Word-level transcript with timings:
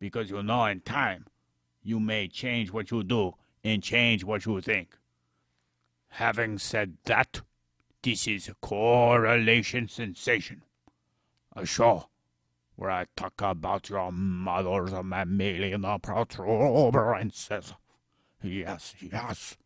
Because 0.00 0.30
you 0.30 0.42
know 0.42 0.64
in 0.64 0.80
time, 0.80 1.26
you 1.82 2.00
may 2.00 2.26
change 2.26 2.72
what 2.72 2.90
you 2.90 3.04
do 3.04 3.34
and 3.62 3.82
change 3.82 4.24
what 4.24 4.46
you 4.46 4.60
think. 4.60 4.96
Having 6.14 6.58
said 6.58 6.96
that, 7.04 7.42
this 8.02 8.26
is 8.26 8.48
a 8.48 8.54
Correlation 8.54 9.86
Sensation, 9.86 10.62
a 11.54 11.66
show 11.66 12.08
where 12.76 12.90
I 12.90 13.04
talk 13.14 13.34
about 13.42 13.90
your 13.90 14.10
mother's 14.10 14.92
mammalian 15.04 15.82
protuberances. 16.00 17.74
Yes, 18.42 18.94
yes. 19.00 19.58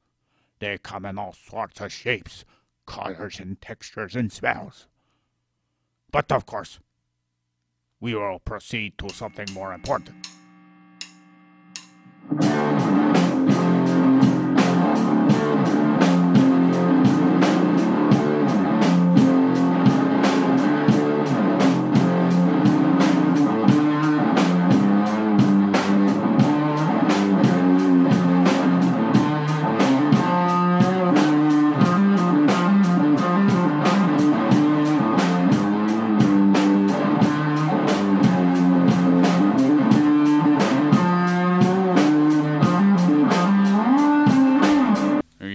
They 0.59 0.79
come 0.79 1.05
in 1.05 1.19
all 1.19 1.33
sorts 1.33 1.81
of 1.81 1.93
shapes, 1.93 2.45
colors, 2.87 3.39
and 3.39 3.61
textures 3.61 4.17
and 4.17 4.33
smells. 4.33 4.89
But 6.11 6.33
of 6.33 6.45
course, 6.45 6.81
we 8.05 8.15
will 8.15 8.39
proceed 8.41 8.93
to 8.99 9.09
something 9.09 9.47
more 9.55 9.73
important. 9.73 10.15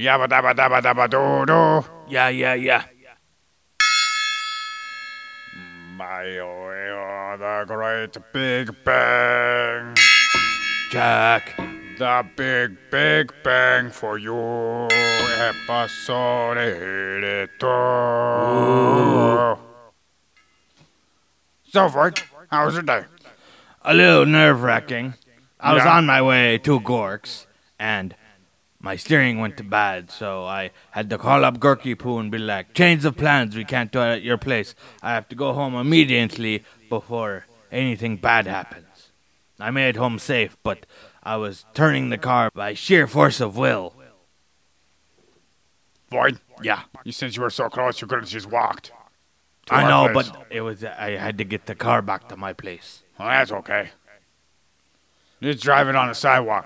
Yabba 0.09 0.25
dabba 0.27 0.53
dabba 0.57 0.81
dabba 0.81 1.05
doo 1.07 1.45
doo. 1.45 1.85
Yeah, 2.09 2.29
yeah, 2.29 2.55
yeah. 2.55 2.83
My 5.95 6.23
way 6.23 6.89
or 6.89 7.37
the 7.37 7.65
great 7.67 8.17
Big 8.33 8.73
Bang. 8.83 9.95
Jack. 10.91 11.53
The 11.99 12.25
Big 12.35 12.75
Big 12.89 13.31
Bang 13.43 13.91
for 13.91 14.17
you. 14.17 14.87
Episode 14.89 16.57
82. 16.57 17.67
So, 21.71 21.87
Void, 21.87 22.23
how 22.49 22.65
was 22.65 22.73
your 22.73 22.81
day? 22.81 23.03
A 23.83 23.93
little 23.93 24.25
nerve 24.25 24.63
wracking. 24.63 25.13
I 25.59 25.73
was 25.75 25.83
Yeah. 25.83 25.97
on 25.97 26.07
my 26.07 26.19
way 26.23 26.57
to 26.59 26.79
Gorks, 26.79 27.45
and 27.77 28.15
my 28.81 28.95
steering 28.95 29.39
went 29.39 29.57
to 29.57 29.63
bad, 29.63 30.09
so 30.09 30.45
I 30.45 30.71
had 30.91 31.09
to 31.09 31.17
call 31.17 31.43
up 31.43 31.59
Gorky 31.59 31.95
Poo 31.95 32.17
and 32.19 32.31
be 32.31 32.37
like, 32.37 32.73
change 32.73 33.03
of 33.05 33.17
plans, 33.17 33.55
we 33.55 33.65
can't 33.65 33.91
do 33.91 33.99
it 34.01 34.07
at 34.17 34.21
your 34.21 34.37
place. 34.37 34.73
I 35.01 35.13
have 35.13 35.27
to 35.29 35.35
go 35.35 35.53
home 35.53 35.75
immediately 35.75 36.63
before 36.89 37.45
anything 37.71 38.17
bad 38.17 38.47
happens. 38.47 38.85
I 39.59 39.71
made 39.71 39.89
it 39.89 39.95
home 39.97 40.17
safe, 40.19 40.55
but 40.63 40.85
I 41.21 41.35
was 41.35 41.65
turning 41.73 42.09
the 42.09 42.17
car 42.17 42.49
by 42.53 42.73
sheer 42.73 43.05
force 43.07 43.41
of 43.41 43.57
will. 43.57 43.93
Void, 46.09 46.39
Yeah, 46.63 46.83
you 47.03 47.11
since 47.11 47.35
you 47.35 47.43
were 47.43 47.49
so 47.49 47.69
close, 47.69 48.01
you 48.01 48.07
could 48.07 48.21
have 48.21 48.29
just 48.29 48.47
walked. 48.49 48.91
to 49.67 49.73
I 49.75 49.87
know, 49.87 50.11
place. 50.11 50.29
but 50.31 50.45
it 50.49 50.61
was 50.61 50.83
I 50.83 51.11
had 51.11 51.37
to 51.37 51.43
get 51.43 51.65
the 51.67 51.75
car 51.75 52.01
back 52.01 52.29
to 52.29 52.37
my 52.37 52.53
place. 52.53 53.03
Well, 53.19 53.27
that's 53.27 53.51
okay. 53.51 53.89
Just 55.41 55.61
drive 55.63 55.87
it 55.87 55.95
on 55.95 56.07
the 56.07 56.15
sidewalk. 56.15 56.65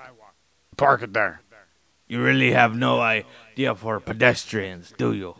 Park 0.76 1.02
it 1.02 1.12
there. 1.12 1.40
You 2.14 2.22
really 2.22 2.52
have 2.52 2.76
no 2.76 3.00
idea 3.00 3.74
for 3.74 3.98
pedestrians, 3.98 4.94
do 4.96 5.12
you? 5.12 5.34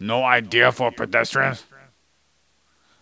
No 0.00 0.24
idea 0.24 0.72
for 0.72 0.90
pedestrians? 0.90 1.66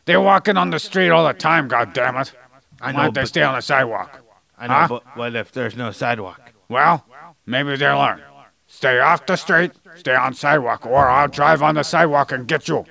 They're 0.06 0.20
walking 0.20 0.56
on 0.56 0.70
the 0.70 0.80
street 0.80 1.10
all 1.10 1.24
the 1.24 1.32
time, 1.32 1.68
God 1.68 1.92
damn 1.92 2.16
it! 2.16 2.32
I 2.80 2.90
Why 2.90 3.04
don't 3.04 3.14
they 3.14 3.24
stay 3.26 3.44
on 3.44 3.54
the 3.54 3.60
sidewalk? 3.60 4.24
I 4.58 4.66
know, 4.66 4.74
Huh? 4.74 4.88
but 4.88 5.16
what 5.16 5.36
if 5.36 5.52
there's 5.52 5.76
no 5.76 5.92
sidewalk? 5.92 6.52
Well, 6.68 7.06
maybe 7.46 7.76
they'll 7.76 7.96
learn. 7.96 8.22
Stay 8.66 8.98
off 8.98 9.24
the 9.24 9.36
street, 9.36 9.70
stay 9.94 10.16
on 10.16 10.34
sidewalk, 10.34 10.84
or 10.84 11.08
I'll 11.08 11.28
drive 11.28 11.62
on 11.62 11.76
the 11.76 11.84
sidewalk 11.84 12.32
and 12.32 12.48
get 12.48 12.66
you. 12.66 12.86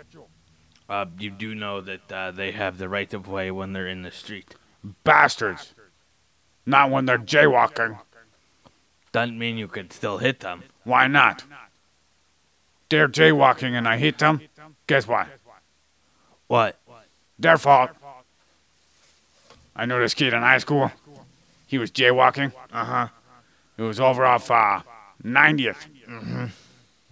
Uh, 0.87 1.07
you 1.19 1.29
do 1.29 1.53
know 1.53 1.81
that 1.81 2.09
uh, 2.09 2.31
they 2.31 2.53
have 2.53 2.77
the 2.77 2.87
right 2.87 3.13
of 3.13 3.27
way 3.27 3.51
when 3.51 3.73
they're 3.73 3.89
in 3.89 4.03
the 4.03 4.11
street. 4.11 4.55
Bastards. 5.03 5.75
Not 6.65 6.89
when 6.89 7.03
they're 7.05 7.17
jaywalking. 7.17 7.99
Doesn't 9.15 9.39
mean 9.39 9.57
you 9.57 9.69
could 9.69 9.93
still 9.93 10.17
hit 10.17 10.41
them. 10.41 10.63
Why 10.83 11.07
not? 11.07 11.45
They're 12.89 13.07
jaywalking 13.07 13.71
and 13.71 13.87
I 13.87 13.95
hit 13.95 14.17
them. 14.17 14.41
Guess 14.87 15.07
what? 15.07 15.27
What? 16.47 16.77
Their 17.39 17.57
fault. 17.57 17.91
I 19.73 19.85
knew 19.85 19.97
this 20.01 20.13
kid 20.13 20.33
in 20.33 20.41
high 20.41 20.57
school. 20.57 20.91
He 21.65 21.77
was 21.77 21.91
jaywalking. 21.91 22.51
Uh 22.73 22.83
huh. 22.83 23.07
It 23.77 23.83
was 23.83 24.01
over 24.01 24.25
off 24.25 24.51
uh, 24.51 24.81
90th. 25.23 25.87
Mm-hmm. 26.09 26.45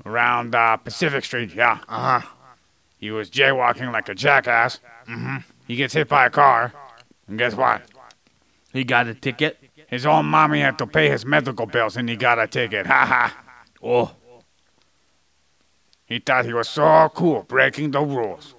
Around 0.06 0.56
uh, 0.56 0.76
Pacific 0.76 1.24
Street, 1.24 1.56
yeah. 1.56 1.80
Uh 1.88 2.20
huh. 2.20 2.28
He 3.00 3.12
was 3.12 3.30
jaywalking 3.30 3.94
like 3.94 4.10
a 4.10 4.14
jackass. 4.14 4.82
Mm 5.08 5.22
hmm. 5.22 5.38
He 5.68 5.78
gets 5.78 5.94
hit 5.94 6.10
by 6.10 6.26
a 6.26 6.30
car. 6.30 6.74
And 7.30 7.38
guess 7.38 7.56
what? 7.56 7.82
He 8.74 8.84
got 8.84 9.08
a 9.08 9.14
ticket. 9.14 9.58
His 9.94 10.08
own 10.08 10.26
mommy 10.26 10.60
had 10.60 10.80
to 10.80 10.88
pay 10.88 11.08
his 11.08 11.24
medical 11.24 11.68
bills 11.68 11.98
and 11.98 12.10
he 12.10 12.16
got 12.16 12.40
a 12.40 12.48
ticket. 12.48 12.88
Ha 12.88 13.06
ha. 13.06 13.44
Oh, 13.84 14.12
He 16.08 16.18
thought 16.18 16.46
he 16.46 16.54
was 16.54 16.68
so 16.68 17.12
cool 17.14 17.44
breaking 17.44 17.92
the 17.92 18.02
rules. 18.02 18.56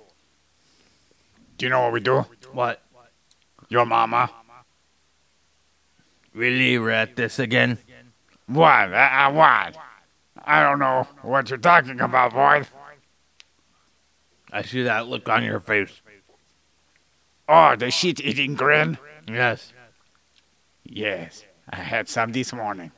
Do 1.58 1.66
you 1.66 1.70
know 1.70 1.82
what 1.82 1.92
we 1.92 1.98
do? 1.98 2.24
what? 2.52 2.80
Your 3.68 3.84
mama. 3.84 4.30
Really? 6.32 6.78
We're 6.78 6.90
at 6.90 7.16
this 7.16 7.40
again? 7.40 7.78
What? 8.46 8.92
Uh, 8.92 8.96
uh, 8.96 9.32
what? 9.32 9.76
I 10.44 10.62
don't 10.62 10.78
know 10.78 11.08
what 11.22 11.50
you're 11.50 11.58
talking 11.58 12.00
about, 12.00 12.32
boy. 12.32 12.62
I 14.52 14.62
see 14.62 14.84
that 14.84 15.08
look 15.08 15.28
on 15.28 15.42
your 15.42 15.58
face. 15.58 16.00
Oh, 17.48 17.74
the 17.74 17.90
shit 17.90 18.20
eating 18.20 18.54
grin? 18.54 18.98
Yes. 19.26 19.72
Yes. 20.84 21.44
I 21.68 21.76
had 21.76 22.08
some 22.08 22.32
this 22.32 22.52
morning. 22.52 22.92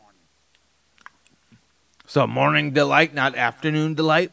So 2.06 2.26
morning 2.26 2.72
delight, 2.72 3.14
not 3.14 3.34
afternoon 3.34 3.94
delight. 3.94 4.32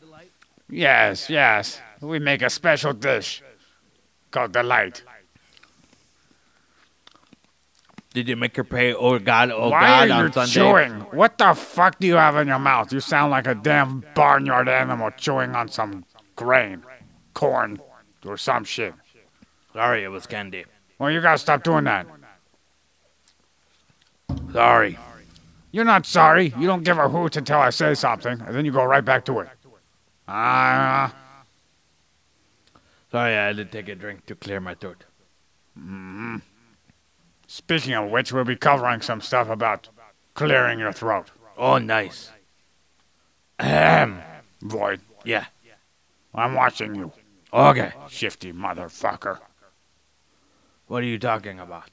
Yes, 0.70 1.30
yes. 1.30 1.80
We 2.02 2.20
make 2.20 2.42
a 2.42 2.50
special 2.50 2.94
dish 2.94 3.42
called 4.32 4.52
delight. 4.54 5.04
Did 8.14 8.30
you 8.30 8.36
make 8.36 8.56
her 8.58 8.64
pay? 8.64 8.94
Oh 8.94 9.18
God! 9.18 9.50
Oh 9.52 9.70
Why 9.70 9.82
God! 9.82 10.02
are 10.02 10.08
you 10.08 10.14
on 10.14 10.32
Sunday. 10.32 10.52
chewing? 10.52 10.92
What 11.18 11.40
the 11.40 11.54
fuck 11.56 11.98
do 12.00 12.06
you 12.06 12.16
have 12.16 12.36
in 12.38 12.48
your 12.48 12.60
mouth? 12.60 12.94
You 12.94 13.00
sound 13.00 13.32
like 13.32 13.48
a 13.48 13.56
damn 13.56 14.04
barnyard 14.14 14.70
animal 14.70 15.10
chewing 15.18 15.56
on 15.56 15.68
some 15.70 16.06
grain, 16.36 16.84
corn, 17.34 17.80
or 18.24 18.38
some 18.38 18.66
shit. 18.66 18.94
Sorry, 19.74 20.04
it 20.04 20.10
was 20.10 20.28
candy. 20.28 20.66
Well, 21.00 21.10
you 21.10 21.22
gotta 21.22 21.40
stop 21.40 21.64
doing 21.64 21.86
that. 21.86 22.06
Sorry. 24.54 24.98
You're 25.72 25.86
not 25.86 26.06
sorry. 26.06 26.54
You 26.58 26.68
don't 26.68 26.84
give 26.84 26.98
a 27.00 27.10
hoot 27.10 27.36
until 27.36 27.58
I 27.60 27.72
say 27.72 27.96
something, 27.96 28.40
and 28.42 28.56
then 28.56 28.64
you 28.66 28.72
go 28.72 28.84
right 28.84 29.04
back 29.04 29.26
to 29.26 29.40
it. 29.40 29.50
Ah, 30.28 31.14
Sorry, 33.12 33.34
I 33.38 33.48
had 33.48 33.58
to 33.58 33.66
take 33.66 33.90
a 33.90 33.96
drink 33.96 34.26
to 34.28 34.36
clear 34.36 34.60
my 34.60 34.74
throat. 34.76 35.04
speaking 37.48 37.94
of 37.94 38.10
which, 38.10 38.32
we'll 38.32 38.44
be 38.46 38.56
covering 38.56 39.02
some 39.02 39.22
stuff 39.22 39.50
about 39.50 39.90
clearing 40.34 40.80
your 40.80 40.92
throat. 40.94 41.30
Oh, 41.58 41.78
nice. 41.78 42.32
Ahem. 43.60 44.22
Void, 44.62 45.02
Yeah. 45.26 45.46
I'm 46.34 46.54
watching 46.56 46.96
you, 46.96 47.12
Okay. 47.54 47.92
shifty 48.10 48.52
motherfucker. 48.54 49.40
What 50.88 51.04
are 51.04 51.08
you 51.08 51.20
talking 51.20 51.60
about? 51.60 51.92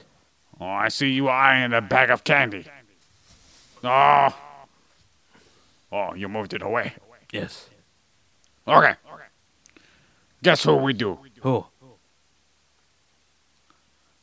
Oh, 0.61 0.67
I 0.67 0.89
see 0.89 1.11
you 1.11 1.29
eyeing 1.29 1.73
a 1.73 1.81
bag 1.81 2.11
of 2.11 2.23
candy. 2.25 2.67
Oh. 3.83 4.35
Oh, 5.91 6.15
you 6.15 6.29
moved 6.29 6.53
it 6.55 6.63
away. 6.63 6.93
Yes. 7.33 7.69
Okay. 8.69 8.95
Guess 10.43 10.65
who 10.65 10.77
we 10.77 10.93
do? 10.93 11.19
Who? 11.41 11.65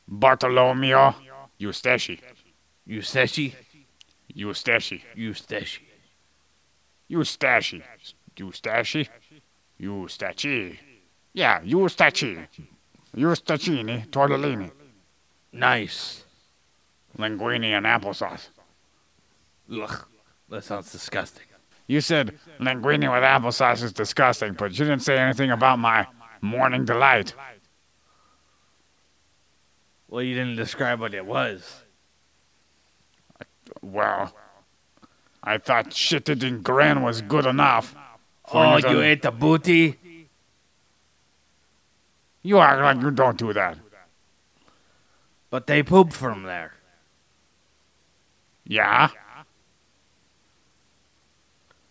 Bartolomeo 0.06 1.14
Eustachi. 1.60 2.18
Eustachi? 2.88 3.54
Eustachi. 4.34 5.02
Eustachi. 5.16 5.80
Eustachi. 7.10 7.82
Eustachi. 8.36 9.08
Eustachi. 9.80 10.78
Yeah, 11.34 11.60
Eustachi. 11.60 12.48
Eustachini, 13.16 14.06
tortellini, 14.10 14.70
Nice. 15.52 16.24
Linguine, 17.18 17.64
and 17.64 17.86
applesauce. 17.86 18.48
Ugh. 19.72 20.04
That 20.48 20.64
sounds 20.64 20.90
disgusting. 20.90 21.44
You 21.86 22.00
said 22.00 22.38
linguine 22.60 23.10
with 23.12 23.22
applesauce 23.22 23.82
is 23.82 23.92
disgusting, 23.92 24.52
but 24.54 24.72
you 24.72 24.84
didn't 24.84 25.00
say 25.00 25.18
anything 25.18 25.50
about 25.50 25.78
my 25.78 26.06
morning 26.40 26.84
delight. 26.84 27.34
Well, 30.08 30.22
you 30.22 30.34
didn't 30.34 30.56
describe 30.56 31.00
what 31.00 31.14
it 31.14 31.24
was. 31.24 31.82
Well, 33.82 34.34
I 35.42 35.58
thought 35.58 35.90
shitted 35.90 36.42
in 36.42 36.62
grain 36.62 37.02
was 37.02 37.20
good 37.22 37.46
enough. 37.46 37.94
Oh, 38.52 38.76
you 38.76 39.02
ate 39.02 39.22
the 39.22 39.30
booty? 39.30 39.98
You 42.42 42.58
act 42.58 42.80
like 42.80 43.02
you 43.02 43.10
don't 43.10 43.36
do 43.36 43.52
that. 43.52 43.78
But 45.50 45.66
they 45.66 45.82
poop 45.82 46.12
from 46.12 46.44
there. 46.44 46.72
Yeah? 48.68 49.08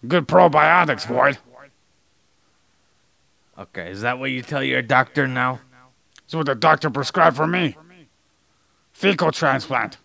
Good 0.08 0.28
probiotics, 0.28 1.06
Void. 1.06 1.40
Okay, 3.60 3.90
is 3.90 4.02
that 4.02 4.20
what 4.20 4.30
you 4.30 4.44
tell 4.44 4.64
your 4.64 4.84
doctor 4.84 5.28
now? 5.28 5.60
That's 6.16 6.36
what 6.36 6.46
the 6.46 6.54
doctor 6.54 6.92
prescribed 6.92 7.36
for 7.36 7.48
me. 7.48 7.76
Fecal 8.94 9.32
transplant. 9.32 9.98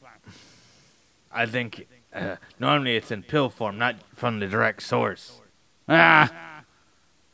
I 1.30 1.44
think 1.46 1.86
uh, 2.14 2.36
normally 2.58 2.96
it's 2.96 3.10
in 3.10 3.22
pill 3.22 3.50
form, 3.50 3.76
not 3.78 3.96
from 4.14 4.38
the 4.38 4.46
direct 4.46 4.82
source. 4.82 5.40
Yeah. 5.88 6.28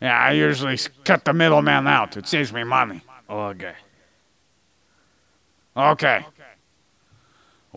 Yeah, 0.01 0.19
I 0.19 0.33
usually 0.33 0.79
cut 1.05 1.25
the 1.25 1.33
middleman 1.33 1.87
out. 1.87 2.17
It 2.17 2.27
saves 2.27 2.53
me 2.53 2.65
money. 2.65 3.03
Oh, 3.29 3.47
okay. 3.47 3.75
Okay. 5.77 6.25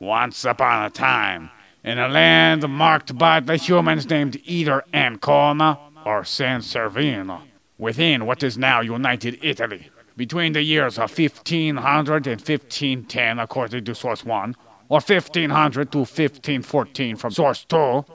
Once 0.02 0.46
upon 0.46 0.84
a 0.84 0.90
time, 0.90 1.52
in 1.84 2.00
a 2.00 2.08
land 2.08 2.68
marked 2.68 3.16
by 3.20 3.40
the 3.40 3.56
humans 3.56 4.10
named 4.10 4.36
either 4.46 4.84
Ancona 4.92 5.78
or 6.04 6.26
San 6.26 6.62
Servino, 6.62 7.44
within 7.78 8.26
what 8.26 8.42
is 8.42 8.58
now 8.58 8.82
United 8.82 9.38
Italy, 9.44 9.92
between 10.18 10.54
the 10.54 10.64
years 10.64 10.98
of 10.98 11.16
1500 11.16 12.26
and 12.26 12.42
1510, 12.42 13.38
according 13.38 13.86
to 13.86 13.94
source 13.94 14.26
1, 14.26 14.56
or 14.90 15.00
1500 15.02 15.92
to 15.92 16.00
1514 16.00 17.16
from 17.16 17.30
source 17.32 17.64
2, 17.66 17.76
or 17.76 18.06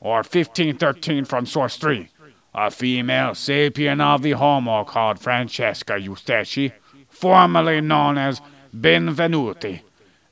1513 0.00 1.24
from 1.24 1.44
source 1.44 1.76
3, 1.76 2.08
a 2.54 2.70
female 2.70 3.32
sapien 3.32 4.00
of 4.00 4.22
the 4.22 4.30
Homo 4.30 4.84
called 4.84 5.18
Francesca 5.18 5.94
Eustachi, 5.94 6.70
formerly 7.08 7.80
known 7.80 8.16
as 8.16 8.40
Benvenuti, 8.72 9.80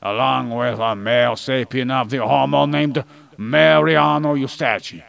along 0.04 0.50
with 0.50 0.78
a 0.78 0.94
male 0.94 1.32
sapien 1.32 1.90
of 1.90 2.10
the 2.10 2.24
Homo 2.24 2.66
named 2.66 3.02
Mariano 3.36 4.34
Eustachi, 4.34 5.02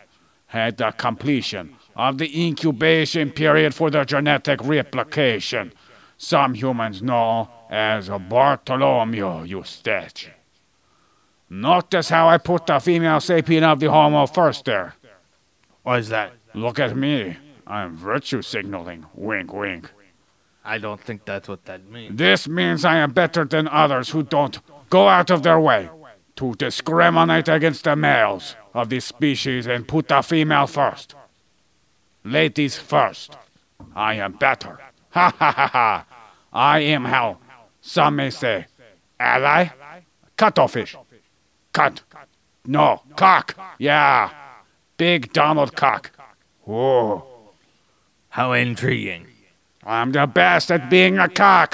had 0.47 0.77
the 0.77 0.91
completion 0.91 1.75
of 1.95 2.17
the 2.17 2.47
incubation 2.47 3.29
period 3.31 3.75
for 3.75 3.91
the 3.91 4.03
genetic 4.03 4.63
replication 4.63 5.71
some 6.17 6.53
humans 6.53 7.01
know 7.01 7.49
as 7.69 8.07
Bartolomeo 8.07 9.45
Eustachi. 9.45 10.29
Notice 11.49 12.09
how 12.09 12.27
I 12.27 12.37
put 12.37 12.65
the 12.65 12.79
female 12.79 13.17
sapien 13.17 13.63
of 13.63 13.79
the 13.79 13.91
Homo 13.91 14.25
first 14.25 14.65
there. 14.65 14.95
What 15.83 15.99
is 15.99 16.09
that? 16.09 16.33
Look 16.53 16.79
at 16.79 16.95
me. 16.95 17.37
I'm 17.67 17.95
virtue 17.95 18.41
signaling. 18.41 19.05
Wink, 19.13 19.53
wink. 19.53 19.91
I 20.63 20.79
don't 20.79 20.99
think 20.99 21.25
that's 21.25 21.47
what 21.47 21.65
that 21.65 21.87
means. 21.87 22.17
This 22.17 22.47
means 22.47 22.85
I 22.85 22.97
am 22.97 23.11
better 23.11 23.45
than 23.45 23.67
others 23.67 24.09
who 24.09 24.23
don't 24.23 24.59
go 24.95 25.09
out 25.09 25.29
of 25.29 25.43
their 25.43 25.59
way 25.59 25.89
to 26.37 26.53
discriminate 26.53 27.49
against 27.49 27.83
the 27.83 27.95
males 27.97 28.55
of 28.73 28.87
this 28.87 29.03
species 29.03 29.67
and 29.67 29.85
put 29.93 30.07
the 30.07 30.21
female 30.21 30.67
first. 30.67 31.15
Ladies 32.23 32.77
first. 32.77 33.31
I 33.93 34.13
am 34.25 34.31
better. 34.47 34.79
Ha 35.09 35.27
ha 35.39 35.51
ha 35.59 35.67
ha. 35.77 36.05
I 36.53 36.79
am 36.95 37.03
how 37.03 37.37
some 37.81 38.15
may 38.15 38.29
say 38.29 38.67
ally, 39.19 39.61
cuttlefish, 40.37 40.95
cut, 41.73 42.01
no 42.65 43.01
cock. 43.17 43.47
Yeah, 43.77 44.29
big 44.95 45.33
Donald 45.33 45.75
cock. 45.75 46.11
Whoa. 46.63 47.25
How 48.29 48.53
intriguing. 48.53 49.27
I'm 49.83 50.13
the 50.13 50.25
best 50.25 50.71
at 50.71 50.89
being 50.89 51.17
a 51.19 51.27
cock. 51.27 51.71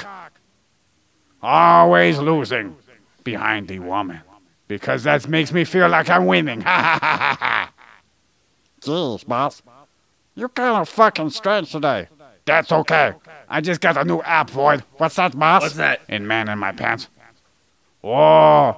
Always 1.40 2.18
losing 2.18 2.76
behind 3.24 3.68
the 3.68 3.78
woman. 3.78 4.20
Because 4.68 5.04
that 5.04 5.28
makes 5.28 5.52
me 5.52 5.64
feel 5.64 5.88
like 5.88 6.08
I'm 6.08 6.26
winning. 6.26 6.62
Ha 6.62 6.82
ha 6.82 6.98
ha 7.00 7.16
ha 7.16 7.36
ha. 7.38 7.72
Jeez, 8.80 9.26
boss. 9.26 9.62
You're 10.34 10.48
kind 10.48 10.76
of 10.76 10.88
fucking 10.88 11.30
strange 11.30 11.70
today. 11.70 12.08
That's 12.44 12.72
okay. 12.72 13.12
I 13.48 13.60
just 13.60 13.80
got 13.80 13.96
a 13.96 14.04
new 14.04 14.20
app, 14.22 14.50
Void. 14.50 14.82
What's 14.96 15.16
that, 15.16 15.38
boss? 15.38 15.62
What's 15.62 15.76
that? 15.76 16.00
In 16.08 16.26
Man 16.26 16.48
in 16.48 16.58
My 16.58 16.72
Pants. 16.72 17.08
Oh, 18.02 18.76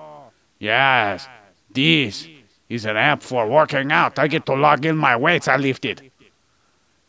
yes. 0.58 1.28
This 1.70 2.28
is 2.68 2.84
an 2.84 2.96
app 2.96 3.22
for 3.22 3.48
working 3.48 3.90
out. 3.92 4.18
I 4.18 4.26
get 4.26 4.44
to 4.46 4.54
log 4.54 4.84
in 4.84 4.96
my 4.96 5.16
weights 5.16 5.48
I 5.48 5.56
lifted. 5.56 6.10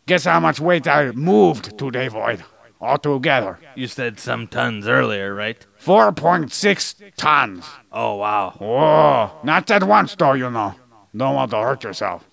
Guess 0.06 0.26
how 0.26 0.40
much 0.40 0.60
weight 0.60 0.88
I 0.88 1.12
moved 1.12 1.78
today, 1.78 2.08
Void? 2.08 2.44
Altogether. 2.82 3.60
You 3.76 3.88
said 3.88 4.20
some 4.20 4.48
tons 4.48 4.88
earlier, 4.88 5.34
right? 5.34 5.66
4.6 5.82 7.12
tons. 7.16 7.66
Oh, 7.92 8.16
wow. 8.16 8.52
Whoa, 8.60 9.32
not 9.44 9.72
at 9.72 9.84
once, 9.84 10.16
though, 10.16 10.34
you 10.34 10.50
know. 10.50 10.76
Don't 11.16 11.36
want 11.36 11.52
to 11.52 11.58
hurt 11.58 11.84
yourself. 11.84 12.28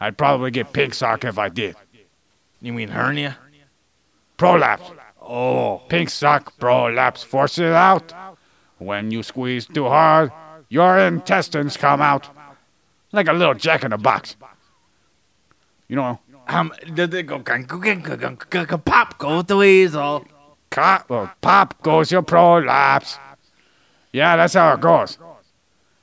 I'd 0.00 0.18
probably 0.18 0.50
get 0.50 0.72
pink 0.72 0.94
sock 0.94 1.24
if 1.24 1.38
I 1.38 1.48
did. 1.48 1.76
You 2.60 2.72
mean 2.72 2.88
hernia? 2.88 3.38
Prolapse. 4.36 4.90
Oh, 5.20 5.82
Pink 5.88 6.10
sock, 6.10 6.58
prolapse. 6.58 7.22
Force 7.22 7.58
it 7.58 7.72
out. 7.72 8.12
When 8.78 9.10
you 9.10 9.22
squeeze 9.22 9.66
too 9.66 9.88
hard, 9.88 10.32
your 10.68 10.98
intestines 10.98 11.76
come 11.76 12.00
out. 12.00 12.28
Like 13.12 13.28
a 13.28 13.32
little 13.32 13.54
jack 13.54 13.84
in 13.84 13.90
the 13.90 13.98
box. 13.98 14.36
You 15.88 15.96
know, 15.96 16.18
um, 16.50 16.72
did 16.94 17.14
it 17.14 17.24
go 17.24 17.38
pop? 17.40 19.18
Go 19.18 19.42
the 19.42 19.56
weasel. 19.56 20.26
Ca- 20.70 21.04
well, 21.08 21.32
pop 21.40 21.82
goes 21.82 22.12
your 22.12 22.22
prolapse. 22.22 23.18
Yeah, 24.12 24.36
that's 24.36 24.54
how 24.54 24.74
it 24.74 24.80
goes. 24.80 25.18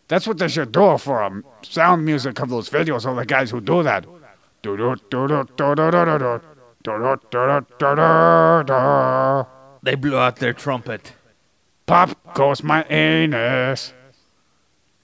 That's 0.08 0.26
what 0.26 0.38
they 0.38 0.48
should 0.48 0.72
do 0.72 0.98
for 0.98 1.22
um, 1.22 1.44
sound 1.62 2.06
music 2.06 2.40
of 2.40 2.50
those 2.50 2.70
videos 2.70 3.06
of 3.06 3.18
the 3.18 3.26
guys 3.26 3.52
who 3.52 3.60
do 3.60 3.84
that. 3.84 4.06
They 9.84 9.96
blew 9.96 10.18
out 10.18 10.36
their 10.38 10.54
trumpet. 10.54 11.14
Pop 11.86 12.34
goes 12.34 12.64
my 12.64 12.84
anus. 12.90 13.94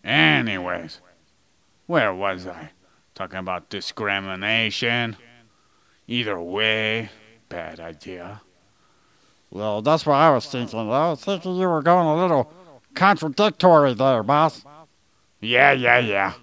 Anyways, 0.04 1.02
where 1.88 2.14
was 2.14 2.48
I? 2.48 2.72
Talking 3.16 3.40
about 3.40 3.70
discrimination. 3.70 5.18
Either 6.14 6.40
way, 6.40 7.10
bad 7.50 7.80
idea. 7.80 8.40
Well, 9.50 9.82
that's 9.82 10.06
what 10.06 10.14
I 10.14 10.30
was 10.30 10.46
thinking. 10.46 10.78
I 10.78 11.10
was 11.10 11.24
thinking 11.24 11.56
you 11.56 11.68
were 11.68 11.82
going 11.82 12.06
a 12.06 12.16
little 12.16 12.54
contradictory 12.94 13.96
there, 13.96 14.22
boss. 14.22 14.64
Yeah, 15.42 15.72
yeah, 15.72 15.98
yeah. 15.98 16.34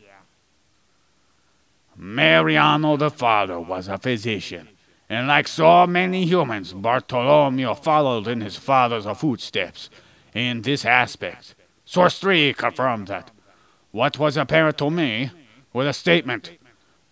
Mariano 1.96 2.96
the 2.96 3.10
father 3.10 3.60
was 3.60 3.86
a 3.86 3.96
physician, 3.96 4.68
and 5.08 5.28
like 5.28 5.46
so 5.46 5.86
many 5.86 6.24
humans, 6.26 6.72
Bartolomeo 6.72 7.74
followed 7.74 8.26
in 8.26 8.40
his 8.40 8.56
father's 8.56 9.06
footsteps 9.18 9.88
in 10.34 10.62
this 10.62 10.84
aspect. 10.84 11.54
Source 11.84 12.18
3 12.18 12.54
confirmed 12.54 13.06
that. 13.06 13.30
What 13.92 14.18
was 14.18 14.36
apparent 14.36 14.78
to 14.78 14.90
me 14.90 15.30
was 15.72 15.86
a 15.86 15.92
statement. 15.92 16.58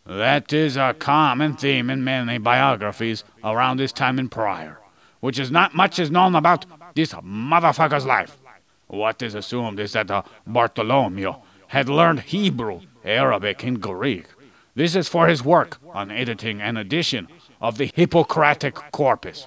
That 0.09 0.55
is 0.55 0.79
a 0.79 0.95
common 0.99 1.55
theme 1.55 1.91
in 1.91 2.03
many 2.03 2.39
biographies 2.39 3.25
around 3.45 3.77
this 3.77 3.93
time 3.93 4.19
and 4.19 4.31
prior, 4.31 4.79
which 5.21 5.39
is 5.39 5.51
not 5.51 5.75
much 5.75 5.99
is 5.99 6.11
known 6.11 6.35
about 6.35 6.65
this 6.95 7.13
motherfucker's 7.13 8.07
life. 8.07 8.39
What 8.87 9.21
is 9.21 9.35
assumed 9.35 9.79
is 9.79 9.93
that 9.93 10.11
uh, 10.11 10.23
Bartholomew 10.47 11.35
had 11.67 11.91
learned 11.91 12.21
Hebrew, 12.21 12.81
Arabic, 13.05 13.63
and 13.63 13.83
Greek. 13.83 14.25
This 14.75 14.97
is 14.97 15.09
for 15.09 15.29
his 15.29 15.45
work 15.45 15.77
on 15.91 16.11
editing 16.11 16.63
an 16.63 16.79
edition 16.79 17.29
of 17.61 17.77
the 17.77 17.93
Hippocratic 17.95 18.77
Corpus, 18.93 19.47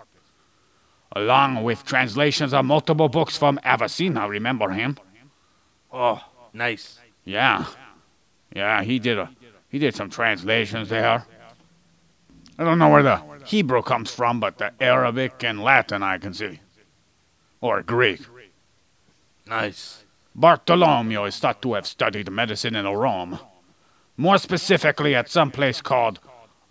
along 1.16 1.64
with 1.64 1.86
translations 1.86 2.54
of 2.54 2.66
multiple 2.66 3.10
books 3.10 3.36
from 3.36 3.60
Avicenna. 3.66 4.30
Remember 4.30 4.70
him? 4.70 5.00
Oh, 5.92 6.24
nice. 6.54 7.00
Yeah, 7.26 7.66
yeah, 8.56 8.84
he 8.84 9.00
did 9.00 9.18
a 9.18 9.32
he 9.72 9.80
did 9.80 9.96
some 9.96 10.10
translations 10.10 10.90
there. 10.90 11.26
I 12.60 12.64
don't 12.64 12.78
know 12.78 12.90
where 12.90 13.02
the 13.02 13.22
Hebrew 13.46 13.82
comes 13.82 14.12
from, 14.12 14.40
but 14.40 14.58
the 14.58 14.74
Arabic 14.82 15.44
and 15.44 15.64
Latin 15.64 16.04
I 16.04 16.18
can 16.18 16.34
see, 16.34 16.60
or 17.62 17.82
Greek. 17.82 18.20
Nice. 19.48 20.04
Bartholomew 20.36 21.24
is 21.24 21.40
thought 21.40 21.62
to 21.62 21.74
have 21.74 21.88
studied 21.88 22.30
medicine 22.30 22.76
in 22.76 22.86
Rome, 22.86 23.40
more 24.18 24.38
specifically 24.38 25.16
at 25.16 25.30
some 25.30 25.52
place 25.52 25.82
called 25.82 26.20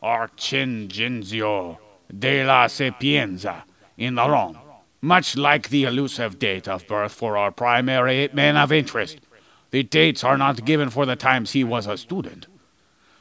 Arcingenzio 0.03 1.79
della 2.17 2.69
Sapienza 2.69 3.65
in 3.97 4.17
Rome, 4.17 4.59
much 5.01 5.37
like 5.37 5.71
the 5.71 5.85
elusive 5.85 6.39
date 6.39 6.69
of 6.69 6.87
birth 6.87 7.13
for 7.13 7.37
our 7.37 7.51
primary 7.51 8.29
man 8.33 8.57
of 8.57 8.73
interest. 8.73 9.19
The 9.71 9.83
dates 9.83 10.23
are 10.23 10.39
not 10.39 10.65
given 10.65 10.91
for 10.91 11.07
the 11.07 11.17
times 11.17 11.53
he 11.53 11.65
was 11.65 11.87
a 11.87 11.97
student. 11.97 12.47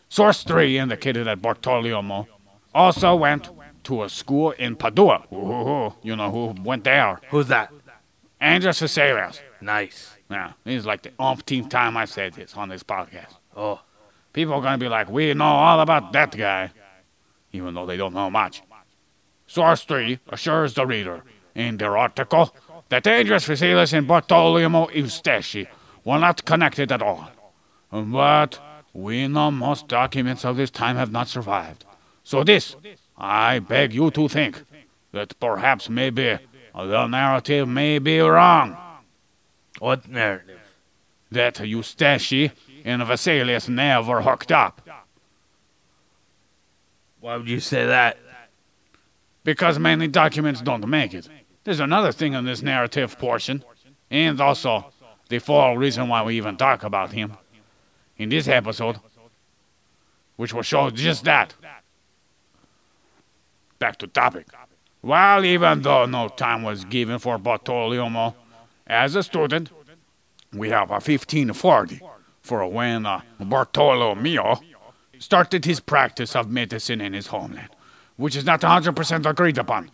Source 0.09 0.43
3 0.43 0.77
indicated 0.77 1.27
that 1.27 1.41
Bartolomeo 1.41 2.27
also 2.73 3.15
went 3.15 3.49
to 3.83 4.03
a 4.03 4.09
school 4.09 4.51
in 4.51 4.75
Padua. 4.75 5.23
Ooh, 5.31 5.93
you 6.03 6.15
know 6.15 6.31
who 6.31 6.61
went 6.63 6.83
there? 6.83 7.19
Who's 7.29 7.47
that? 7.47 7.71
Andreas 8.41 8.81
Vesalius. 8.81 9.39
Nice. 9.61 10.15
Now, 10.29 10.55
this 10.63 10.79
is 10.79 10.85
like 10.85 11.03
the 11.03 11.11
umpteenth 11.19 11.69
time 11.69 11.97
I've 11.97 12.09
said 12.09 12.33
this 12.33 12.55
on 12.55 12.69
this 12.69 12.83
podcast. 12.83 13.35
Oh, 13.55 13.79
People 14.33 14.53
are 14.53 14.61
going 14.61 14.73
to 14.73 14.83
be 14.83 14.87
like, 14.87 15.09
we 15.09 15.33
know 15.33 15.45
all 15.45 15.79
about 15.79 16.13
that 16.13 16.37
guy, 16.37 16.71
even 17.51 17.73
though 17.73 17.85
they 17.85 17.97
don't 17.97 18.13
know 18.13 18.29
much. 18.29 18.61
Source 19.47 19.83
3 19.83 20.19
assures 20.29 20.75
the 20.75 20.85
reader 20.85 21.23
in 21.55 21.77
their 21.77 21.97
article 21.97 22.55
that 22.89 23.07
Andreas 23.07 23.47
Vesalius 23.47 23.93
and 23.93 24.07
Bartolomeo 24.07 24.87
Eustachi 24.87 25.67
were 26.05 26.19
not 26.19 26.45
connected 26.45 26.91
at 26.91 27.01
all. 27.01 27.29
But 27.91 28.59
we 28.93 29.27
know 29.27 29.51
most 29.51 29.87
documents 29.87 30.45
of 30.45 30.57
this 30.57 30.71
time 30.71 30.95
have 30.95 31.11
not 31.11 31.27
survived. 31.27 31.85
So 32.23 32.43
this, 32.43 32.75
I 33.17 33.59
beg 33.59 33.93
you 33.93 34.11
to 34.11 34.27
think, 34.27 34.63
that 35.11 35.39
perhaps 35.39 35.89
maybe 35.89 36.39
the 36.73 37.07
narrative 37.07 37.67
may 37.67 37.99
be 37.99 38.19
wrong. 38.19 38.77
what 39.79 40.07
narrative? 40.07 40.59
That 41.31 41.55
Eustachi 41.55 42.51
and 42.83 43.01
Vesalius 43.03 43.69
never 43.69 44.21
hooked 44.21 44.51
up. 44.51 44.81
Why 47.19 47.37
would 47.37 47.49
you 47.49 47.59
say 47.59 47.85
that? 47.85 48.17
Because 49.43 49.77
many 49.79 50.07
documents 50.07 50.61
don't 50.61 50.87
make 50.87 51.13
it. 51.13 51.27
There's 51.63 51.79
another 51.79 52.11
thing 52.11 52.33
in 52.33 52.45
this 52.45 52.61
narrative 52.61 53.17
portion, 53.19 53.63
and 54.09 54.39
also 54.39 54.91
the 55.27 55.39
full 55.39 55.77
reason 55.77 56.07
why 56.07 56.23
we 56.23 56.37
even 56.37 56.57
talk 56.57 56.83
about 56.83 57.11
him 57.11 57.37
in 58.19 58.29
this 58.29 58.47
episode, 58.47 58.99
which 60.35 60.53
will 60.53 60.61
show 60.61 60.91
just 60.91 61.23
that. 61.23 61.55
Back 63.79 63.97
to 63.97 64.07
topic. 64.07 64.45
Well, 65.01 65.45
even 65.45 65.81
though 65.81 66.05
no 66.05 66.27
time 66.27 66.63
was 66.63 66.83
given 66.83 67.17
for 67.19 67.37
Bartolomeo 67.37 68.35
as 68.85 69.15
a 69.15 69.23
student, 69.23 69.71
we 70.53 70.69
have 70.69 70.89
a 70.89 70.99
1540 70.99 72.01
for 72.41 72.67
when 72.67 73.05
uh, 73.05 73.21
Bartolomeo 73.39 74.59
started 75.17 75.63
his 75.63 75.79
practice 75.79 76.35
of 76.35 76.49
medicine 76.49 76.99
in 76.99 77.13
his 77.13 77.27
homeland, 77.27 77.69
which 78.17 78.35
is 78.35 78.45
not 78.45 78.61
100% 78.61 79.25
agreed 79.25 79.57
upon. 79.57 79.89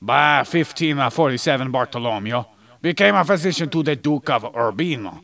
By 0.00 0.38
1547, 0.38 1.70
Bartolomeo 1.70 2.46
became 2.80 3.14
a 3.14 3.24
physician 3.24 3.68
to 3.70 3.82
the 3.82 3.96
Duke 3.96 4.30
of 4.30 4.44
Urbino, 4.54 5.20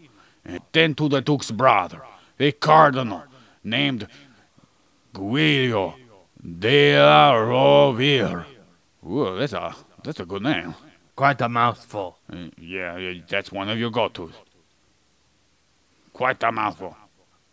and 0.51 0.61
then 0.73 0.95
to 0.95 1.09
the 1.09 1.21
Duke's 1.21 1.51
brother, 1.51 2.03
a 2.39 2.53
Cardinal, 2.53 3.23
named 3.65 4.07
Giulio 5.15 5.95
de 6.61 6.99
la 6.99 7.33
Rovere. 7.35 8.45
Ooh, 9.07 9.39
that's 9.39 9.53
a, 9.53 9.75
that's 10.03 10.21
a 10.21 10.25
good 10.27 10.43
name. 10.43 10.75
Quite 11.17 11.41
a 11.43 11.49
mouthful. 11.49 12.19
Uh, 12.33 12.49
Yeah, 12.59 12.97
yeah, 12.97 13.21
that's 13.29 13.53
one 13.53 13.69
of 13.69 13.79
your 13.79 13.91
go-tos. 13.91 14.33
Quite 16.13 16.43
a 16.43 16.53
mouthful. 16.53 16.97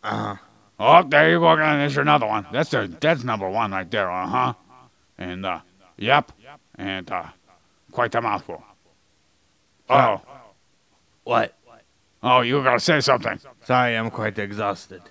Uh 0.02 0.34
huh. 0.34 0.36
Oh, 0.80 1.02
there 1.08 1.30
you 1.30 1.38
go 1.40 1.50
again. 1.52 1.78
There's 1.78 1.96
another 1.96 2.26
one. 2.26 2.46
That's 2.52 2.70
the 2.70 2.86
that's 3.00 3.24
number 3.24 3.48
one 3.50 3.72
right 3.72 3.90
there. 3.90 4.10
Uh 4.10 4.26
huh. 4.26 4.54
And 5.18 5.44
uh, 5.44 5.60
yep. 5.96 6.30
And 6.76 7.10
uh, 7.10 7.24
quite 7.90 8.14
a 8.14 8.20
mouthful. 8.20 8.62
Oh, 9.90 10.20
What? 11.24 11.54
Oh, 12.22 12.40
you 12.40 12.62
gotta 12.62 12.80
say 12.80 13.00
something. 13.00 13.38
Sorry, 13.64 13.96
I'm 13.96 14.10
quite 14.10 14.38
exhausted. 14.38 15.02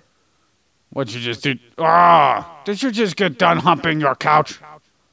What 0.90 1.14
you 1.14 1.20
just 1.20 1.42
did? 1.42 1.60
Ah, 1.76 2.62
did 2.64 2.82
you 2.82 2.90
just 2.90 3.16
get 3.16 3.38
done 3.38 3.58
humping 3.58 4.00
your 4.00 4.14
couch? 4.14 4.58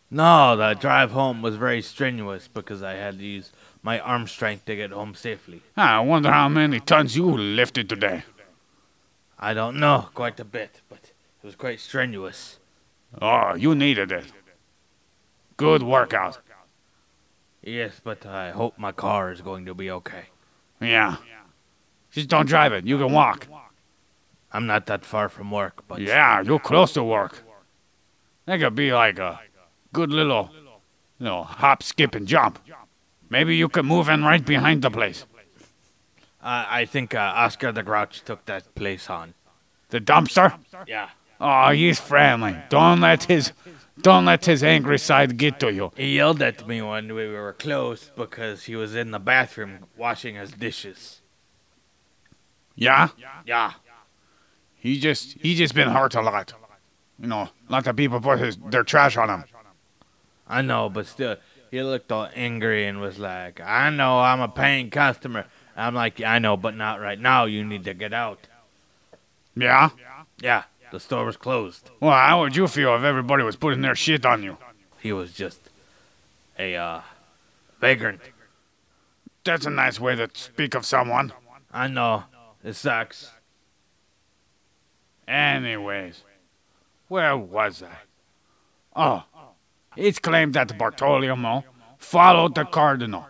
No, 0.10 0.56
the 0.56 0.74
drive 0.74 1.12
home 1.12 1.42
was 1.42 1.56
very 1.56 1.82
strenuous 1.82 2.48
because 2.48 2.82
I 2.82 2.94
had 2.94 3.18
to 3.18 3.26
use 3.26 3.52
my 3.84 4.00
arm 4.00 4.28
strength 4.28 4.66
to 4.66 4.76
get 4.76 4.92
home 4.92 5.16
safely. 5.16 5.62
I 5.76 6.00
wonder 6.00 6.32
how 6.32 6.48
many 6.48 6.80
tons 6.80 7.16
you 7.16 7.26
lifted 7.26 7.90
today. 7.90 8.24
I 9.38 9.54
don't 9.54 9.78
know, 9.78 10.10
quite 10.14 10.40
a 10.40 10.46
bit, 10.46 10.82
but 10.90 11.12
it 11.44 11.46
was 11.46 11.56
quite 11.56 11.80
strenuous. 11.80 12.58
Oh, 13.22 13.56
you 13.56 13.76
needed 13.76 14.12
it. 14.12 14.26
Good 15.58 15.84
workout. 15.84 16.40
Yes, 17.62 18.00
but 18.04 18.26
I 18.26 18.52
hope 18.52 18.78
my 18.78 18.92
car 18.92 19.32
is 19.32 19.42
going 19.42 19.66
to 19.66 19.74
be 19.74 19.90
okay. 19.92 20.26
Yeah. 20.80 21.18
Just 22.16 22.30
don't 22.30 22.48
drive 22.48 22.72
it. 22.72 22.86
You 22.86 22.98
can 22.98 23.12
walk. 23.12 23.48
I'm 24.54 24.66
not 24.68 24.86
that 24.86 25.04
far 25.04 25.28
from 25.28 25.52
work, 25.52 25.84
but 25.86 26.00
Yeah, 26.00 26.42
you're 26.42 26.60
close 26.60 26.94
to 26.94 27.04
work. 27.04 27.44
That 28.46 28.60
could 28.62 28.74
be 28.74 28.94
like 28.94 29.20
a 29.20 29.42
good 29.92 30.12
little, 30.12 30.50
you 31.20 31.26
know, 31.26 31.44
hop, 31.44 31.84
skip, 31.84 32.16
and 32.16 32.26
jump. 32.26 32.60
Maybe 33.30 33.58
you 33.58 33.68
could 33.68 33.84
move 33.86 34.08
in 34.08 34.24
right 34.24 34.46
behind 34.46 34.82
the 34.82 34.90
place. 34.90 35.26
uh, 36.42 36.66
I 36.70 36.86
think 36.86 37.14
uh, 37.14 37.20
Oscar 37.20 37.74
the 37.74 37.84
Grouch 37.84 38.24
took 38.24 38.46
that 38.46 38.74
place 38.76 39.10
on. 39.10 39.34
The 39.90 40.00
dumpster? 40.00 40.58
Yeah. 40.88 41.10
Oh, 41.42 41.72
he's 41.72 42.00
friendly. 42.00 42.56
Don't 42.70 43.02
let 43.02 43.26
his, 43.26 43.52
don't 44.02 44.24
let 44.24 44.46
his 44.46 44.64
angry 44.64 45.00
side 45.00 45.36
get 45.36 45.60
to 45.60 45.74
you. 45.74 45.92
He 45.98 46.16
yelled 46.16 46.42
at 46.42 46.66
me 46.66 46.82
when 46.82 47.14
we 47.14 47.28
were 47.28 47.52
close 47.52 48.10
because 48.16 48.64
he 48.64 48.76
was 48.78 48.96
in 48.96 49.12
the 49.12 49.20
bathroom 49.20 49.80
washing 49.98 50.36
his 50.36 50.52
dishes. 50.52 51.20
Yeah? 52.76 53.10
Yeah. 53.46 53.74
He 54.76 55.00
just, 55.00 55.34
he 55.40 55.56
just 55.56 55.74
been 55.74 55.90
hurt 55.90 56.16
a 56.16 56.22
lot. 56.22 56.54
You 57.20 57.28
know, 57.28 57.50
a 57.70 57.72
lot 57.72 57.88
of 57.88 57.96
people 57.96 58.20
put 58.20 58.40
his, 58.40 58.58
their 58.58 58.84
trash 58.84 59.18
on 59.18 59.30
him. 59.30 59.46
I 60.48 60.62
know, 60.62 60.90
but 60.90 61.08
still, 61.08 61.38
he 61.72 61.82
looked 61.82 62.12
all 62.12 62.30
angry 62.36 62.86
and 62.86 63.00
was 63.02 63.18
like, 63.18 63.60
I 63.62 63.90
know 63.90 64.20
I'm 64.20 64.42
a 64.42 64.48
paying 64.48 64.90
customer. 64.90 65.46
I'm 65.76 65.96
like, 65.96 66.22
I 66.22 66.40
know, 66.40 66.56
but 66.58 66.76
not 66.76 67.00
right 67.00 67.20
now. 67.20 67.46
You 67.46 67.64
need 67.64 67.84
to 67.86 67.94
get 67.94 68.14
out. 68.14 68.48
Yeah? 69.56 69.90
Yeah, 70.42 70.64
the 70.92 71.00
store 71.00 71.26
was 71.26 71.38
closed. 71.38 71.90
Well, 72.00 72.12
how 72.12 72.42
would 72.42 72.56
you 72.56 72.68
feel 72.68 72.96
if 72.96 73.04
everybody 73.04 73.44
was 73.44 73.56
putting 73.56 73.82
their 73.82 73.96
shit 73.96 74.26
on 74.26 74.44
you? 74.44 74.58
He 75.00 75.14
was 75.14 75.32
just 75.32 75.70
a, 76.60 76.76
uh, 76.76 77.02
vagrant. 77.80 78.22
That's 79.44 79.66
a 79.66 79.70
nice 79.70 80.00
way 80.00 80.16
to 80.16 80.30
speak 80.34 80.76
of 80.76 80.86
someone. 80.86 81.32
I 81.72 81.88
know. 81.88 82.26
It 82.66 82.76
sucks. 82.76 83.30
Anyways, 85.28 86.24
where 87.08 87.38
was 87.38 87.84
I? 87.84 87.96
Oh, 88.96 89.24
it's 89.96 90.18
claimed 90.18 90.56
that 90.56 90.76
Bartolomeo 90.76 91.64
followed 92.00 92.56
the 92.56 92.66
cardinal 92.66 93.28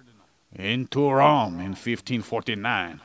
into 0.53 1.11
Rome 1.11 1.55
in 1.55 1.75
1549. 1.75 3.01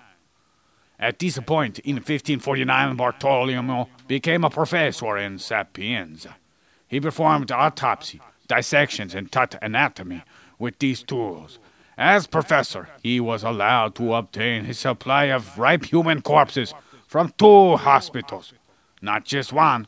At 1.00 1.18
this 1.18 1.36
point 1.40 1.80
in 1.80 1.96
1549, 1.96 2.96
Bartolomeo 2.96 3.88
became 4.06 4.44
a 4.44 4.50
professor 4.50 5.16
in 5.16 5.36
Sapienza. 5.40 6.36
He 6.86 7.00
performed 7.00 7.50
autopsy, 7.50 8.20
dissections, 8.46 9.16
and 9.16 9.32
taught 9.32 9.56
anatomy 9.60 10.22
with 10.60 10.78
these 10.78 11.02
tools. 11.02 11.58
As 12.00 12.26
professor, 12.26 12.88
he 13.02 13.20
was 13.20 13.42
allowed 13.42 13.94
to 13.96 14.14
obtain 14.14 14.64
his 14.64 14.78
supply 14.78 15.24
of 15.24 15.58
ripe 15.58 15.84
human 15.84 16.22
corpses 16.22 16.72
from 17.06 17.34
two 17.36 17.76
hospitals, 17.76 18.54
not 19.02 19.26
just 19.26 19.52
one. 19.52 19.86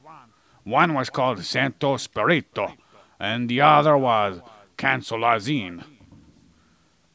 One 0.63 0.93
was 0.93 1.09
called 1.09 1.43
Santo 1.43 1.97
Spirito, 1.97 2.75
and 3.19 3.49
the 3.49 3.63
other 3.63 3.97
was 3.97 4.43
Cansolazine. 4.77 5.85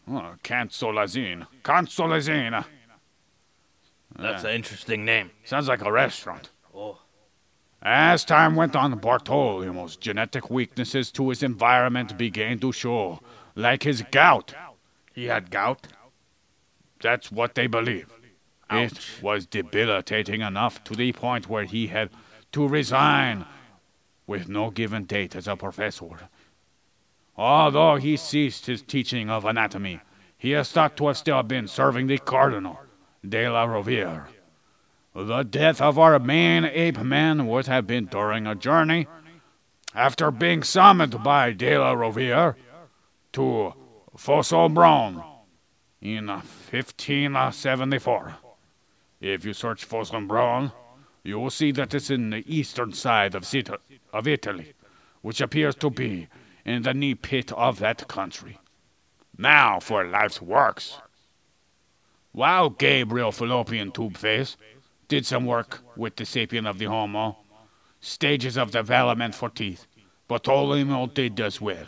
Oh, 0.10 0.34
Cansolazine. 0.44 1.46
Cansolazine. 1.64 2.66
That's 4.18 4.46
an 4.46 4.50
interesting 4.50 5.06
name. 5.06 5.30
Sounds 5.44 5.68
like 5.68 5.86
a 5.86 5.92
restaurant. 5.92 6.50
Oh. 6.74 6.98
As 7.84 8.26
time 8.26 8.56
went 8.56 8.76
on, 8.76 9.00
Bartolomew's 9.00 9.96
genetic 9.96 10.50
weaknesses 10.50 11.12
to 11.12 11.30
his 11.30 11.44
environment 11.44 12.18
began 12.18 12.58
to 12.58 12.72
show, 12.72 13.20
like 13.54 13.84
his 13.84 14.02
gout. 14.10 14.56
He 15.18 15.26
had 15.26 15.50
gout? 15.50 15.88
That's 17.02 17.32
what 17.32 17.56
they 17.56 17.66
believe. 17.66 18.14
It 18.70 19.00
was 19.20 19.48
debilitating 19.48 20.42
enough 20.42 20.84
to 20.84 20.94
the 20.94 21.12
point 21.12 21.50
where 21.50 21.64
he 21.64 21.88
had 21.88 22.12
to 22.52 22.68
resign 22.68 23.48
with 24.28 24.48
no 24.48 24.70
given 24.70 25.06
date 25.06 25.36
as 25.36 25.48
a 25.48 25.56
professor. 25.56 26.30
Although 27.36 27.96
he 27.96 28.16
ceased 28.16 28.68
his 28.68 28.84
teaching 28.84 29.28
of 29.28 29.44
anatomy, 29.44 30.02
he 30.38 30.54
is 30.54 30.72
thought 30.72 30.96
to 30.98 31.08
have 31.08 31.18
still 31.18 31.42
been 31.42 31.68
serving 31.68 32.06
the 32.06 32.20
Cardinal 32.20 32.80
de 33.28 33.50
la 33.50 33.66
Rovere. 33.66 34.28
The 35.16 35.42
death 35.42 35.82
of 35.82 35.98
our 35.98 36.20
main 36.20 36.64
ape 36.64 37.00
man 37.00 37.48
would 37.48 37.66
have 37.66 37.88
been 37.88 38.06
during 38.06 38.46
a 38.46 38.54
journey 38.54 39.08
after 39.96 40.30
being 40.30 40.62
summoned 40.62 41.24
by 41.24 41.54
de 41.54 41.76
la 41.76 41.94
Rovere 41.94 42.56
to 43.32 43.74
Fosselbron 44.18 45.24
in 46.02 46.28
1574. 46.28 48.36
If 49.22 49.46
you 49.46 49.54
search 49.54 49.86
Fossil 49.86 50.22
Brown, 50.22 50.72
you 51.24 51.40
will 51.40 51.52
see 51.52 51.72
that 51.74 51.94
it's 51.94 52.10
in 52.10 52.32
the 52.32 52.44
eastern 52.48 52.94
side 52.94 53.36
of, 53.36 53.46
Sit- 53.46 53.70
of 54.12 54.28
Italy, 54.28 54.74
which 55.22 55.40
appears 55.40 55.76
to 55.76 55.90
be 55.90 56.28
in 56.66 56.84
the 56.84 56.94
knee 56.94 57.16
pit 57.16 57.52
of 57.54 57.80
that 57.80 58.08
country. 58.08 58.60
Now 59.38 59.80
for 59.80 60.04
life's 60.04 60.42
works. 60.42 60.98
While 62.32 62.72
Gabriel 62.72 63.32
Fallopian 63.32 63.92
Tubeface 63.92 64.58
did 65.08 65.26
some 65.26 65.46
work 65.46 65.82
with 65.96 66.16
the 66.16 66.24
sapien 66.24 66.68
of 66.68 66.80
the 66.80 66.86
Homo, 66.86 67.38
stages 68.00 68.58
of 68.58 68.72
development 68.72 69.36
for 69.36 69.50
teeth, 69.50 69.86
but 70.28 70.44
Bartolomeo 70.44 71.08
did 71.08 71.40
as 71.40 71.62
well. 71.62 71.86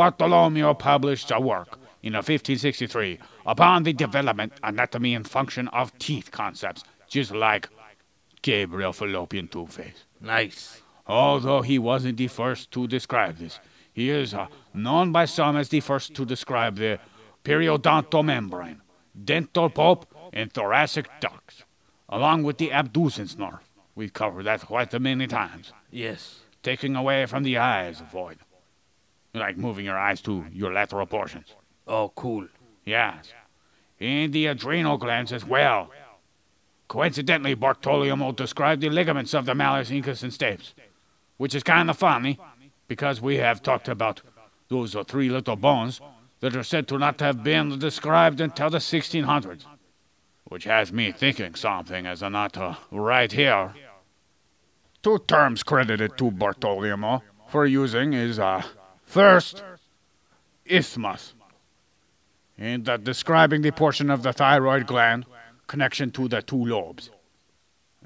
Bartolomeo 0.00 0.72
published 0.72 1.30
a 1.30 1.38
work 1.38 1.78
in 2.02 2.14
1563 2.14 3.18
upon 3.44 3.82
the 3.82 3.92
development, 3.92 4.54
anatomy, 4.62 5.14
and 5.14 5.28
function 5.28 5.68
of 5.68 5.92
teeth 5.98 6.30
concepts, 6.30 6.82
just 7.06 7.32
like 7.32 7.68
Gabriel 8.40 8.94
Fallopian 8.94 9.46
Tubeface. 9.48 10.04
Nice. 10.18 10.80
Although 11.06 11.60
he 11.60 11.78
wasn't 11.78 12.16
the 12.16 12.28
first 12.28 12.70
to 12.70 12.86
describe 12.86 13.36
this, 13.36 13.60
he 13.92 14.08
is 14.08 14.32
uh, 14.32 14.46
known 14.72 15.12
by 15.12 15.26
some 15.26 15.58
as 15.58 15.68
the 15.68 15.80
first 15.80 16.14
to 16.14 16.24
describe 16.24 16.76
the 16.76 16.98
periodontal 17.44 18.24
membrane, 18.24 18.80
dental 19.22 19.68
pulp, 19.68 20.06
and 20.32 20.50
thoracic 20.50 21.10
ducts, 21.20 21.64
along 22.08 22.42
with 22.44 22.56
the 22.56 22.70
abducens 22.70 23.36
nerve. 23.36 23.68
We've 23.94 24.14
covered 24.14 24.46
that 24.46 24.62
quite 24.62 24.94
a 24.94 24.98
many 24.98 25.26
times. 25.26 25.74
Yes. 25.90 26.40
Taking 26.62 26.96
away 26.96 27.26
from 27.26 27.42
the 27.42 27.58
eyes, 27.58 28.00
Void. 28.10 28.38
Like 29.32 29.56
moving 29.56 29.84
your 29.84 29.98
eyes 29.98 30.20
to 30.22 30.44
your 30.52 30.72
lateral 30.72 31.06
portions. 31.06 31.54
Oh, 31.86 32.12
cool. 32.14 32.46
Yes. 32.84 33.32
And 34.00 34.32
the 34.32 34.46
adrenal 34.46 34.98
glands 34.98 35.32
as 35.32 35.44
well. 35.44 35.90
Coincidentally, 36.88 37.54
Bartolomeo 37.54 38.32
described 38.32 38.82
the 38.82 38.90
ligaments 38.90 39.34
of 39.34 39.46
the 39.46 39.54
malleus 39.54 39.90
incus 39.90 40.24
and 40.24 40.32
stapes, 40.32 40.72
which 41.36 41.54
is 41.54 41.62
kind 41.62 41.88
of 41.88 41.96
funny 41.96 42.38
because 42.88 43.20
we 43.20 43.36
have 43.36 43.62
talked 43.62 43.88
about 43.88 44.22
those 44.68 44.96
three 45.06 45.28
little 45.28 45.54
bones 45.54 46.00
that 46.40 46.56
are 46.56 46.64
said 46.64 46.88
to 46.88 46.98
not 46.98 47.20
have 47.20 47.44
been 47.44 47.78
described 47.78 48.40
until 48.40 48.70
the 48.70 48.78
1600s, 48.78 49.64
which 50.44 50.64
has 50.64 50.92
me 50.92 51.12
thinking 51.12 51.54
something 51.54 52.06
as 52.06 52.22
a 52.22 52.30
not 52.30 52.56
uh, 52.56 52.74
right 52.90 53.30
here. 53.30 53.72
Two 55.02 55.18
terms 55.26 55.62
credited 55.62 56.18
to 56.18 56.30
Bartolomeo 56.30 57.22
for 57.48 57.66
using 57.66 58.12
is 58.12 58.38
uh, 58.38 58.62
first, 59.10 59.62
isthmus 60.64 61.34
and 62.56 62.84
that 62.84 63.02
describing 63.02 63.62
the 63.62 63.72
portion 63.72 64.10
of 64.10 64.22
the 64.22 64.32
thyroid 64.32 64.86
gland 64.86 65.24
connection 65.66 66.10
to 66.10 66.28
the 66.28 66.42
two 66.42 66.64
lobes. 66.64 67.10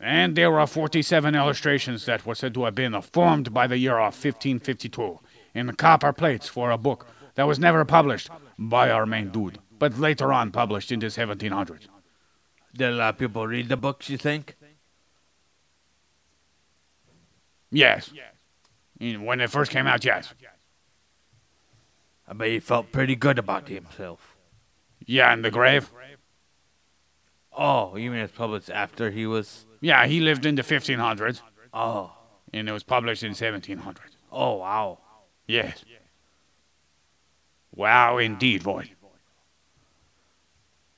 And 0.01 0.37
there 0.37 0.59
are 0.59 0.67
47 0.67 1.35
illustrations 1.35 2.07
that 2.07 2.25
were 2.25 2.35
said 2.35 2.55
to 2.55 2.65
have 2.65 2.75
been 2.75 3.01
formed 3.03 3.53
by 3.53 3.67
the 3.67 3.77
year 3.77 3.99
of 3.99 4.15
1552 4.15 5.21
in 5.55 5.73
copper 5.75 6.13
plates 6.13 6.49
for 6.49 6.71
a 6.71 6.79
book 6.79 7.07
that 7.35 7.47
was 7.47 7.59
never 7.59 7.85
published 7.85 8.31
by 8.59 8.91
our 8.91 9.07
main 9.07 9.31
dude, 9.31 9.59
but 9.79 9.99
later 9.99 10.33
on 10.33 10.53
published 10.53 10.91
in 10.93 11.01
the 11.01 11.07
1700s. 11.07 11.89
Did 12.75 12.91
a 12.91 12.93
lot 12.93 13.15
of 13.15 13.19
people 13.19 13.47
read 13.47 13.69
the 13.69 13.77
books, 13.77 14.09
you 14.09 14.17
think? 14.19 14.57
Yes. 17.71 18.11
When 18.99 19.41
it 19.41 19.51
first 19.51 19.71
came 19.71 19.87
out, 19.87 20.05
yes. 20.05 20.33
I 22.27 22.33
bet 22.33 22.49
he 22.49 22.61
felt 22.61 22.91
pretty 22.93 23.17
good 23.17 23.39
about 23.39 23.69
himself. 23.69 24.35
Yeah, 25.07 25.33
in 25.33 25.43
the 25.43 25.51
grave? 25.51 25.91
Oh, 27.57 27.97
you 27.97 28.11
mean 28.11 28.21
it's 28.21 28.33
published 28.37 28.71
after 28.71 29.11
he 29.11 29.27
was. 29.27 29.67
Yeah, 29.81 30.07
he 30.07 30.21
lived 30.21 30.47
in 30.47 30.55
the 30.55 30.63
1500s, 30.63 31.43
Oh. 31.73 32.13
and 32.53 32.69
it 32.69 32.73
was 32.73 32.83
published 32.83 33.23
in 33.23 33.35
1700. 33.35 34.17
Oh, 34.33 34.55
wow. 34.55 34.99
Yes. 35.47 35.85
Wow, 37.75 38.19
indeed, 38.19 38.63
boy. 38.65 38.91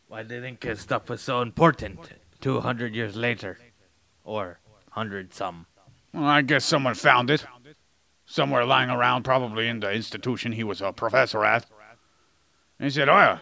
Why 0.08 0.22
do 0.22 0.36
you 0.36 0.40
think 0.40 0.62
his 0.62 0.80
stuff 0.80 1.08
was 1.10 1.20
so 1.20 1.42
important 1.42 1.98
200 2.40 2.94
years 2.94 3.16
later? 3.16 3.58
Or 4.24 4.60
100 4.94 5.34
some. 5.34 5.66
Well, 6.14 6.24
I 6.24 6.42
guess 6.42 6.64
someone 6.64 6.94
found 6.94 7.28
it. 7.30 7.44
Somewhere 8.26 8.64
lying 8.64 8.90
around, 8.90 9.22
probably 9.22 9.68
in 9.68 9.80
the 9.80 9.92
institution 9.92 10.52
he 10.52 10.64
was 10.64 10.80
a 10.80 10.92
professor 10.92 11.44
at. 11.44 11.64
And 12.78 12.86
he 12.86 12.90
said, 12.90 13.08
Oh, 13.08 13.14
yeah, 13.14 13.38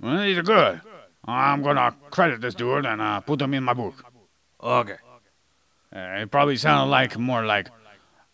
well, 0.00 0.22
these 0.22 0.36
are 0.36 0.42
good. 0.42 0.80
I'm 1.24 1.62
going 1.62 1.76
to 1.76 1.94
credit 2.10 2.40
this 2.40 2.54
dude 2.54 2.86
and 2.86 3.00
uh, 3.00 3.20
put 3.20 3.40
him 3.40 3.54
in 3.54 3.64
my 3.64 3.74
book. 3.74 4.04
Okay. 4.62 4.96
Uh, 5.94 5.98
it 5.98 6.30
probably 6.30 6.56
sounded 6.56 6.90
like 6.90 7.18
more 7.18 7.44
like, 7.44 7.68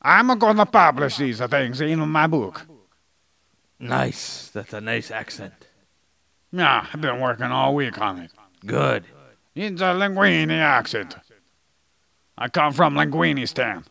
I'm 0.00 0.36
going 0.38 0.56
to 0.56 0.66
publish 0.66 1.16
these 1.16 1.38
things 1.38 1.80
in 1.80 2.00
my 2.08 2.26
book. 2.26 2.66
Nice. 3.78 4.48
That's 4.48 4.72
a 4.72 4.80
nice 4.80 5.10
accent. 5.10 5.52
Yeah, 6.52 6.86
I've 6.92 7.00
been 7.00 7.20
working 7.20 7.46
all 7.46 7.74
week 7.74 7.98
on 7.98 8.18
it. 8.18 8.30
Good. 8.64 9.04
It's 9.54 9.80
a 9.80 9.84
Linguini 9.84 10.58
accent. 10.58 11.16
I 12.36 12.48
come 12.48 12.72
from 12.72 12.94
Linguinistan. 12.94 13.84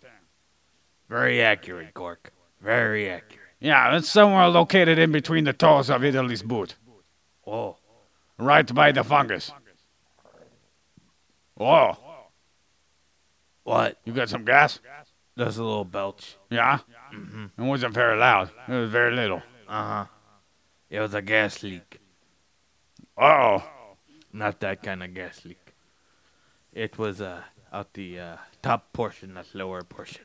Very 1.11 1.41
accurate, 1.41 1.93
Gork. 1.93 2.31
Very 2.61 3.09
accurate. 3.09 3.49
Yeah, 3.59 3.97
it's 3.97 4.07
somewhere 4.07 4.47
located 4.47 4.97
in 4.97 5.11
between 5.11 5.43
the 5.43 5.51
toes 5.51 5.89
of 5.89 6.05
Italy's 6.05 6.41
boot. 6.41 6.75
Oh. 7.45 7.75
right 8.37 8.73
by 8.73 8.93
the 8.93 9.03
fungus. 9.03 9.51
Oh, 11.59 11.97
What? 13.63 13.99
you 14.05 14.13
got 14.13 14.29
some 14.29 14.45
gas? 14.45 14.79
There's 15.35 15.57
a 15.57 15.63
little 15.63 15.83
belch. 15.83 16.37
Yeah? 16.49 16.79
It 17.11 17.61
wasn't 17.61 17.93
very 17.93 18.17
loud. 18.17 18.49
It 18.69 18.71
was 18.73 18.89
very 18.89 19.13
little. 19.13 19.41
Uh 19.67 19.83
huh. 19.83 20.05
It 20.89 21.01
was 21.01 21.13
a 21.13 21.21
gas 21.21 21.61
leak. 21.61 21.99
Oh, 23.17 23.61
Not 24.31 24.61
that 24.61 24.81
kind 24.81 25.03
of 25.03 25.13
gas 25.13 25.43
leak. 25.43 25.73
It 26.71 26.97
was 26.97 27.19
uh, 27.19 27.41
out 27.73 27.93
the 27.95 28.17
uh, 28.17 28.37
top 28.61 28.93
portion, 28.93 29.33
not 29.33 29.47
lower 29.53 29.81
portion. 29.83 30.23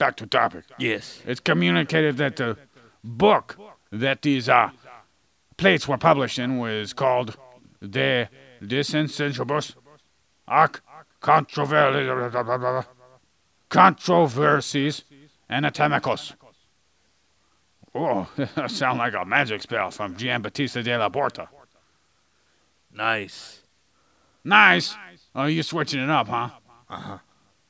Back 0.00 0.16
to 0.16 0.26
topic. 0.26 0.64
Yes. 0.78 1.22
It's 1.26 1.40
communicated 1.40 2.16
that 2.16 2.36
the 2.36 2.56
book 3.04 3.56
that 3.92 4.22
these 4.22 4.48
uh, 4.48 4.70
plates 5.58 5.86
were 5.86 5.98
published 5.98 6.38
in 6.38 6.58
was 6.58 6.92
called 6.92 7.36
De 7.88 8.28
Disincentibus 8.62 9.76
Ac 10.50 10.72
Controver- 11.22 12.86
Controversies 13.68 15.04
Anatomicus. 15.50 16.32
Oh, 17.94 18.26
that 18.36 18.70
sounds 18.70 18.98
like 18.98 19.14
a 19.14 19.24
magic 19.24 19.62
spell 19.62 19.90
from 19.90 20.16
Gian 20.16 20.42
Giambattista 20.42 20.82
della 20.82 21.10
Porta. 21.10 21.48
Nice. 22.92 23.60
Nice. 24.44 24.96
Oh, 25.34 25.44
you 25.46 25.62
switching 25.62 26.00
it 26.00 26.08
up, 26.10 26.28
huh? 26.28 26.50
Uh 26.88 26.96
huh. 26.96 27.18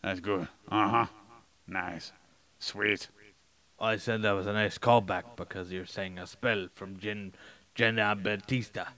That's 0.02 0.20
good. 0.20 0.46
Uh 0.70 0.88
huh. 0.88 1.06
Nice. 1.66 2.12
Sweet. 2.60 3.08
I 3.80 3.96
said 3.96 4.22
that 4.22 4.32
was 4.32 4.46
a 4.46 4.52
nice 4.52 4.78
callback 4.78 5.36
because 5.36 5.72
you're 5.72 5.86
saying 5.86 6.18
a 6.18 6.26
spell 6.26 6.68
from 6.74 6.98
Gian 6.98 7.34
Gian 7.74 7.96
Battista. 8.22 8.88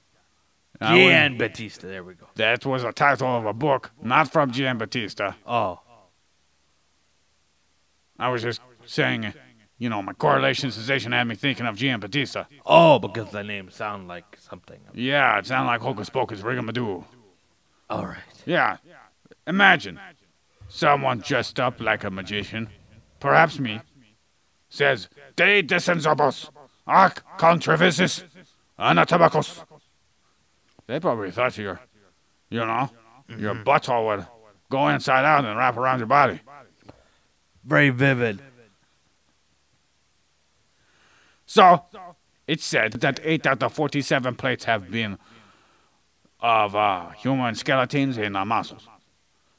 I 0.80 0.96
Gian 0.96 1.38
Battista. 1.38 1.86
There 1.86 2.02
we 2.02 2.14
go. 2.14 2.26
That 2.34 2.66
was 2.66 2.82
a 2.82 2.92
title 2.92 3.28
of 3.28 3.46
a 3.46 3.52
book, 3.52 3.92
not 4.02 4.32
from 4.32 4.50
Giambattista. 4.50 5.36
Oh. 5.46 5.80
I 8.18 8.28
was 8.28 8.42
just 8.42 8.60
saying, 8.84 9.32
You 9.78 9.88
know, 9.88 10.02
my 10.02 10.12
correlation 10.12 10.70
sensation 10.70 11.12
had 11.12 11.26
me 11.26 11.34
thinking 11.34 11.66
of 11.66 11.76
Gian 11.76 12.00
Batista. 12.00 12.44
Oh, 12.66 12.98
because 12.98 13.30
the 13.30 13.42
names 13.42 13.74
sound 13.74 14.08
like 14.08 14.36
something. 14.40 14.80
Yeah, 14.94 15.38
it 15.38 15.46
sounded 15.46 15.68
like 15.70 15.80
Hocus 15.80 16.10
Pocus 16.10 16.40
Rigamadoo. 16.40 17.04
All 17.90 18.06
right. 18.06 18.18
Yeah. 18.46 18.76
Imagine 19.46 20.00
someone 20.68 21.18
dressed 21.18 21.60
up 21.60 21.80
like 21.80 22.04
a 22.04 22.10
magician, 22.10 22.68
perhaps 23.22 23.60
me, 23.60 23.80
says, 24.68 25.08
De 25.36 25.62
descensobos, 25.62 26.50
ac 26.88 27.20
controvisis, 27.38 28.24
anatabacos. 28.78 29.64
They 30.88 30.98
probably 30.98 31.30
thought 31.30 31.56
your, 31.56 31.80
you 32.50 32.58
know, 32.58 32.90
your 33.38 33.54
butthole 33.54 34.06
would 34.06 34.26
go 34.68 34.88
inside 34.88 35.24
out 35.24 35.44
and 35.44 35.56
wrap 35.56 35.76
around 35.76 35.98
your 35.98 36.08
body. 36.08 36.40
Very 37.64 37.90
vivid. 37.90 38.42
So, 41.46 41.84
it's 42.48 42.64
said 42.64 42.94
that 42.94 43.20
8 43.22 43.46
out 43.46 43.62
of 43.62 43.72
47 43.72 44.34
plates 44.34 44.64
have 44.64 44.90
been 44.90 45.16
of 46.40 46.74
uh, 46.74 47.10
human 47.10 47.54
skeletons 47.54 48.18
and 48.18 48.36
uh, 48.36 48.44
muscles. 48.44 48.88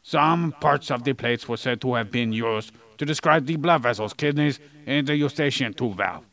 Some 0.01 0.51
parts 0.59 0.91
of 0.91 1.05
the 1.05 1.13
plates 1.13 1.47
were 1.47 1.55
said 1.55 1.79
to 1.79 1.93
have 1.93 2.11
been 2.11 2.33
used 2.33 2.73
to 2.97 3.05
describe 3.05 3.45
the 3.45 3.55
blood 3.55 3.81
vessels, 3.83 4.13
kidneys, 4.13 4.59
and 4.85 5.07
the 5.07 5.15
eustachian 5.15 5.73
tube 5.73 5.97
valve. 5.97 6.25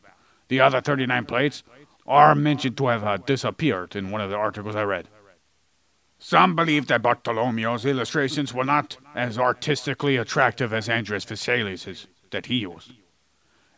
The 0.47 0.59
other 0.59 0.81
39 0.81 1.25
plates 1.25 1.63
are 2.05 2.35
mentioned 2.35 2.77
to 2.77 2.87
have 2.87 3.03
uh, 3.03 3.17
disappeared 3.17 3.95
in 3.95 4.11
one 4.11 4.21
of 4.21 4.29
the 4.29 4.35
articles 4.35 4.75
I 4.75 4.83
read. 4.83 5.07
Some 6.19 6.55
believe 6.55 6.87
that 6.87 7.01
Bartolomeo's 7.01 7.85
illustrations 7.85 8.53
were 8.53 8.63
not 8.63 8.97
as 9.15 9.39
artistically 9.39 10.17
attractive 10.17 10.71
as 10.71 10.87
Andreas 10.87 11.25
Vesalius's 11.25 12.07
that 12.29 12.45
he 12.45 12.59
used. 12.59 12.93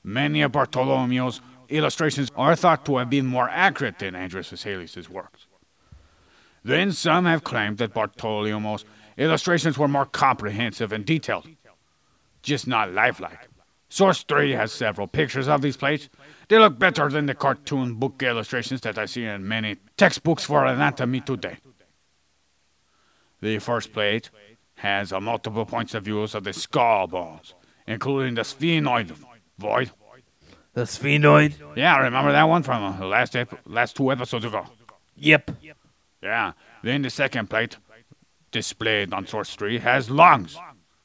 Many 0.03 0.41
of 0.41 0.51
Bartolomeo's 0.51 1.41
illustrations 1.69 2.29
are 2.35 2.55
thought 2.55 2.85
to 2.85 2.97
have 2.97 3.09
been 3.09 3.25
more 3.25 3.49
accurate 3.49 3.99
than 3.99 4.15
Andreas 4.15 4.49
Vesalius's 4.51 5.09
works. 5.09 5.47
Then 6.63 6.91
some 6.91 7.25
have 7.25 7.43
claimed 7.43 7.77
that 7.77 7.93
Bartolomeo's 7.93 8.85
illustrations 9.17 9.77
were 9.77 9.87
more 9.87 10.05
comprehensive 10.05 10.91
and 10.91 11.05
detailed, 11.05 11.47
just 12.43 12.67
not 12.67 12.91
lifelike. 12.91 13.47
Source 13.89 14.23
3 14.23 14.51
has 14.51 14.71
several 14.71 15.07
pictures 15.07 15.47
of 15.47 15.61
these 15.61 15.77
plates. 15.77 16.09
They 16.47 16.57
look 16.57 16.77
better 16.79 17.09
than 17.09 17.25
the 17.25 17.35
cartoon 17.35 17.95
book 17.95 18.21
illustrations 18.21 18.81
that 18.81 18.97
I 18.97 19.05
see 19.05 19.23
in 19.25 19.47
many 19.47 19.77
textbooks 19.97 20.43
for 20.43 20.65
anatomy 20.65 21.21
today. 21.21 21.57
The 23.41 23.59
first 23.59 23.93
plate 23.93 24.29
has 24.75 25.11
multiple 25.11 25.65
points 25.65 25.93
of 25.93 26.05
views 26.05 26.33
of 26.33 26.43
the 26.43 26.53
skull 26.53 27.07
bones, 27.07 27.53
including 27.87 28.35
the 28.35 28.41
sphenoid 28.41 29.15
void. 29.57 29.91
The 30.73 30.83
sphenoid? 30.83 31.53
Yeah, 31.77 31.97
remember 31.97 32.31
that 32.31 32.43
one 32.43 32.63
from 32.63 32.83
uh, 32.83 32.97
the 32.97 33.05
last 33.05 33.35
ep- 33.35 33.59
last 33.65 33.95
two 33.95 34.11
episodes 34.11 34.45
ago. 34.45 34.65
Yep. 35.17 35.51
Yeah. 36.21 36.53
Then 36.81 37.03
the 37.03 37.09
second 37.09 37.49
plate, 37.49 37.77
displayed 38.51 39.13
on 39.13 39.27
source 39.27 39.55
three, 39.55 39.77
has 39.79 40.09
lungs. 40.09 40.57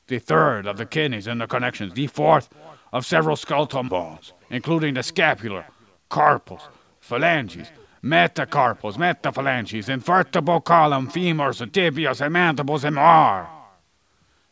The 0.09 0.18
third 0.18 0.66
of 0.66 0.79
the 0.79 0.87
kidneys 0.87 1.27
and 1.27 1.40
the 1.40 1.47
connections. 1.47 1.92
The 1.92 2.07
fourth 2.07 2.49
of 2.92 3.05
several 3.05 3.37
skeletal 3.37 3.83
bones, 3.85 4.33
including 4.51 4.94
the 4.94 5.03
scapular, 5.03 5.66
carpals, 6.09 6.62
phalanges, 6.99 7.68
metacarpals, 8.03 8.97
metaphalanges, 8.97 9.94
vertebral 10.03 10.62
column, 10.62 11.09
femurs, 11.09 11.61
and 11.61 11.73
tibias, 11.73 12.23
and 12.23 12.33
mandibles, 12.33 12.85
and 12.85 12.97
more. 12.97 13.49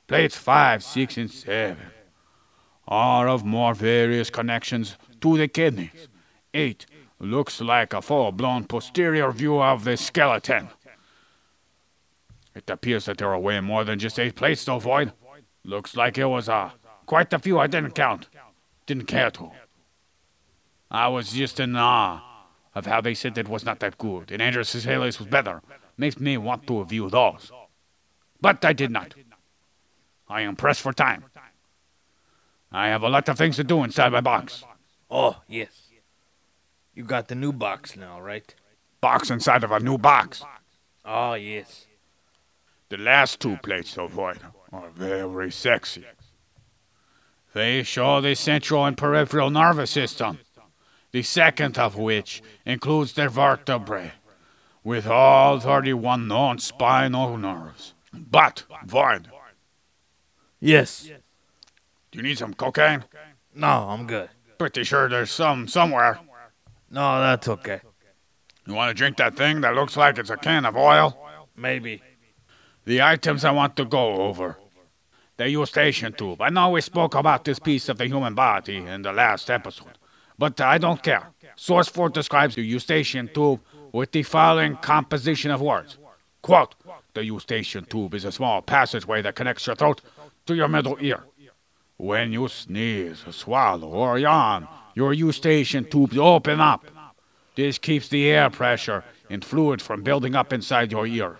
Plates 0.06 0.36
five, 0.36 0.84
six, 0.84 1.16
and 1.16 1.30
seven 1.30 1.90
are 2.86 3.26
of 3.26 3.44
more 3.44 3.74
various 3.74 4.30
connections 4.30 4.96
to 5.20 5.36
the 5.36 5.48
kidneys. 5.48 6.08
Eight 6.52 6.86
looks 7.18 7.60
like 7.60 7.94
a 7.94 8.02
full-blown 8.02 8.64
posterior 8.64 9.32
view 9.32 9.60
of 9.60 9.84
the 9.84 9.96
skeleton. 9.96 10.68
It 12.54 12.70
appears 12.70 13.06
that 13.06 13.18
there 13.18 13.32
are 13.32 13.38
way 13.38 13.60
more 13.60 13.84
than 13.84 13.98
just 13.98 14.18
eight 14.18 14.36
plates, 14.36 14.64
though, 14.64 14.78
Void. 14.78 15.12
Looks 15.66 15.96
like 15.96 16.16
it 16.16 16.26
was 16.26 16.48
uh, 16.48 16.70
quite 17.06 17.32
a 17.32 17.40
few 17.40 17.58
I 17.58 17.66
didn't 17.66 17.96
count. 17.96 18.28
Didn't 18.86 19.06
care 19.06 19.32
to. 19.32 19.50
I 20.92 21.08
was 21.08 21.32
just 21.32 21.58
in 21.58 21.74
awe 21.74 22.22
of 22.72 22.86
how 22.86 23.00
they 23.00 23.14
said 23.14 23.36
it 23.36 23.48
was 23.48 23.64
not 23.64 23.80
that 23.80 23.98
good, 23.98 24.30
and 24.30 24.40
Andreas 24.40 24.72
Vesalius 24.72 25.18
was 25.18 25.26
better. 25.26 25.60
Makes 25.96 26.20
me 26.20 26.36
want 26.36 26.68
to 26.68 26.84
view 26.84 27.10
those. 27.10 27.50
But 28.40 28.64
I 28.64 28.72
did 28.74 28.92
not. 28.92 29.16
I 30.28 30.42
am 30.42 30.54
pressed 30.54 30.82
for 30.82 30.92
time. 30.92 31.24
I 32.70 32.86
have 32.86 33.02
a 33.02 33.08
lot 33.08 33.28
of 33.28 33.36
things 33.36 33.56
to 33.56 33.64
do 33.64 33.82
inside 33.82 34.12
my 34.12 34.20
box. 34.20 34.62
Oh, 35.10 35.36
yes. 35.48 35.88
You 36.94 37.02
got 37.02 37.26
the 37.26 37.34
new 37.34 37.52
box 37.52 37.96
now, 37.96 38.20
right? 38.20 38.54
Box 39.00 39.30
inside 39.30 39.64
of 39.64 39.72
a 39.72 39.80
new 39.80 39.98
box. 39.98 40.44
Oh, 41.04 41.34
yes. 41.34 41.86
The 42.88 42.98
last 42.98 43.40
two 43.40 43.56
plates 43.56 43.98
of 43.98 44.12
void 44.12 44.38
are 44.76 44.90
very 44.90 45.50
sexy. 45.50 46.04
They 47.52 47.82
show 47.82 48.20
the 48.20 48.34
central 48.34 48.84
and 48.84 48.96
peripheral 48.96 49.50
nervous 49.50 49.90
system, 49.90 50.40
the 51.12 51.22
second 51.22 51.78
of 51.78 51.96
which 51.96 52.42
includes 52.66 53.14
the 53.14 53.28
vertebrae, 53.28 54.12
with 54.84 55.06
all 55.06 55.58
31 55.58 56.28
known 56.28 56.58
spinal 56.58 57.36
nerves. 57.38 57.94
But, 58.12 58.64
Void, 58.84 59.30
Yes. 60.60 61.04
do 62.10 62.18
you 62.18 62.22
need 62.22 62.38
some 62.38 62.54
cocaine? 62.54 63.04
No, 63.54 63.88
I'm 63.88 64.06
good. 64.06 64.28
Pretty 64.58 64.84
sure 64.84 65.08
there's 65.08 65.30
some 65.30 65.68
somewhere. 65.68 66.18
No, 66.90 67.20
that's 67.20 67.48
okay. 67.48 67.80
You 68.66 68.74
want 68.74 68.90
to 68.90 68.94
drink 68.94 69.16
that 69.18 69.36
thing 69.36 69.60
that 69.62 69.74
looks 69.74 69.96
like 69.96 70.18
it's 70.18 70.30
a 70.30 70.36
can 70.36 70.64
of 70.66 70.76
oil? 70.76 71.16
Maybe. 71.56 72.02
The 72.84 73.02
items 73.02 73.44
I 73.44 73.50
want 73.50 73.76
to 73.76 73.84
go 73.84 74.22
over. 74.22 74.58
The 75.36 75.50
eustachian 75.50 76.14
tube. 76.14 76.40
I 76.40 76.48
know 76.48 76.70
we 76.70 76.80
spoke 76.80 77.14
about 77.14 77.44
this 77.44 77.58
piece 77.58 77.88
of 77.90 77.98
the 77.98 78.06
human 78.06 78.34
body 78.34 78.78
in 78.78 79.02
the 79.02 79.12
last 79.12 79.50
episode, 79.50 79.98
but 80.38 80.58
I 80.60 80.78
don't 80.78 81.02
care. 81.02 81.28
Source 81.56 81.88
4 81.88 82.08
describes 82.08 82.54
the 82.54 82.62
eustachian 82.62 83.28
tube 83.28 83.60
with 83.92 84.12
the 84.12 84.22
following 84.22 84.76
composition 84.76 85.50
of 85.50 85.60
words. 85.60 85.98
Quote, 86.40 86.74
the 87.12 87.24
eustachian 87.24 87.84
tube 87.84 88.14
is 88.14 88.24
a 88.24 88.32
small 88.32 88.62
passageway 88.62 89.20
that 89.22 89.34
connects 89.34 89.66
your 89.66 89.76
throat 89.76 90.00
to 90.46 90.54
your 90.54 90.68
middle 90.68 90.96
ear. 91.00 91.20
When 91.98 92.32
you 92.32 92.48
sneeze, 92.48 93.24
swallow, 93.30 93.88
or 93.88 94.18
yawn, 94.18 94.68
your 94.94 95.12
eustachian 95.12 95.84
tubes 95.84 96.16
open 96.16 96.60
up. 96.60 96.86
This 97.56 97.78
keeps 97.78 98.08
the 98.08 98.30
air 98.30 98.48
pressure 98.48 99.04
and 99.28 99.44
fluid 99.44 99.82
from 99.82 100.02
building 100.02 100.34
up 100.34 100.52
inside 100.52 100.92
your 100.92 101.06
ear. 101.06 101.36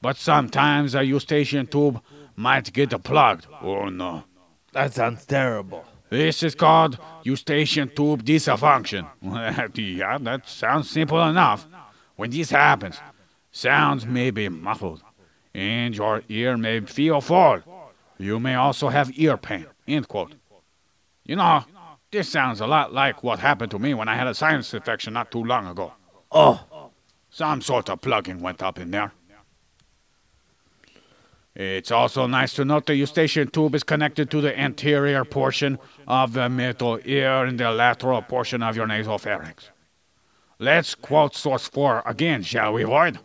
But 0.00 0.16
sometimes 0.16 0.94
a 0.94 1.04
eustachian 1.04 1.66
tube 1.66 2.00
might 2.38 2.72
get 2.72 2.90
plugged. 3.02 3.46
Oh 3.60 3.88
no. 3.88 4.22
That 4.72 4.94
sounds 4.94 5.26
terrible. 5.26 5.84
This 6.08 6.42
is 6.42 6.54
called 6.54 6.98
eustachian 7.24 7.88
tube 7.94 8.24
dysfunction. 8.24 9.06
yeah, 9.76 10.18
that 10.18 10.48
sounds 10.48 10.88
simple 10.88 11.22
enough. 11.22 11.66
When 12.16 12.30
this 12.30 12.50
happens, 12.50 13.00
sounds 13.50 14.06
may 14.06 14.30
be 14.30 14.48
muffled, 14.48 15.02
and 15.52 15.94
your 15.96 16.22
ear 16.28 16.56
may 16.56 16.80
feel 16.80 17.20
full. 17.20 17.60
You 18.18 18.38
may 18.40 18.54
also 18.54 18.88
have 18.88 19.10
ear 19.18 19.36
pain. 19.36 19.66
End 19.86 20.06
quote. 20.06 20.34
You 21.24 21.36
know, 21.36 21.64
this 22.10 22.28
sounds 22.28 22.60
a 22.60 22.66
lot 22.66 22.92
like 22.92 23.22
what 23.22 23.40
happened 23.40 23.70
to 23.72 23.78
me 23.78 23.94
when 23.94 24.08
I 24.08 24.16
had 24.16 24.28
a 24.28 24.34
sinus 24.34 24.72
infection 24.72 25.12
not 25.12 25.30
too 25.30 25.44
long 25.44 25.66
ago. 25.66 25.92
Oh, 26.30 26.90
Some 27.30 27.60
sort 27.62 27.90
of 27.90 28.00
plugging 28.00 28.40
went 28.40 28.62
up 28.62 28.78
in 28.78 28.90
there. 28.92 29.12
It's 31.58 31.90
also 31.90 32.28
nice 32.28 32.54
to 32.54 32.64
note 32.64 32.86
the 32.86 32.94
eustachian 32.94 33.48
tube 33.48 33.74
is 33.74 33.82
connected 33.82 34.30
to 34.30 34.40
the 34.40 34.56
anterior 34.56 35.24
portion 35.24 35.80
of 36.06 36.32
the 36.32 36.48
middle 36.48 37.00
ear 37.04 37.44
and 37.46 37.58
the 37.58 37.72
lateral 37.72 38.22
portion 38.22 38.62
of 38.62 38.76
your 38.76 38.86
nasopharynx. 38.86 39.70
Let's 40.60 40.94
quote 40.94 41.34
source 41.34 41.66
4 41.66 42.04
again, 42.06 42.44
shall 42.44 42.74
we, 42.74 42.84
Void? 42.84 43.18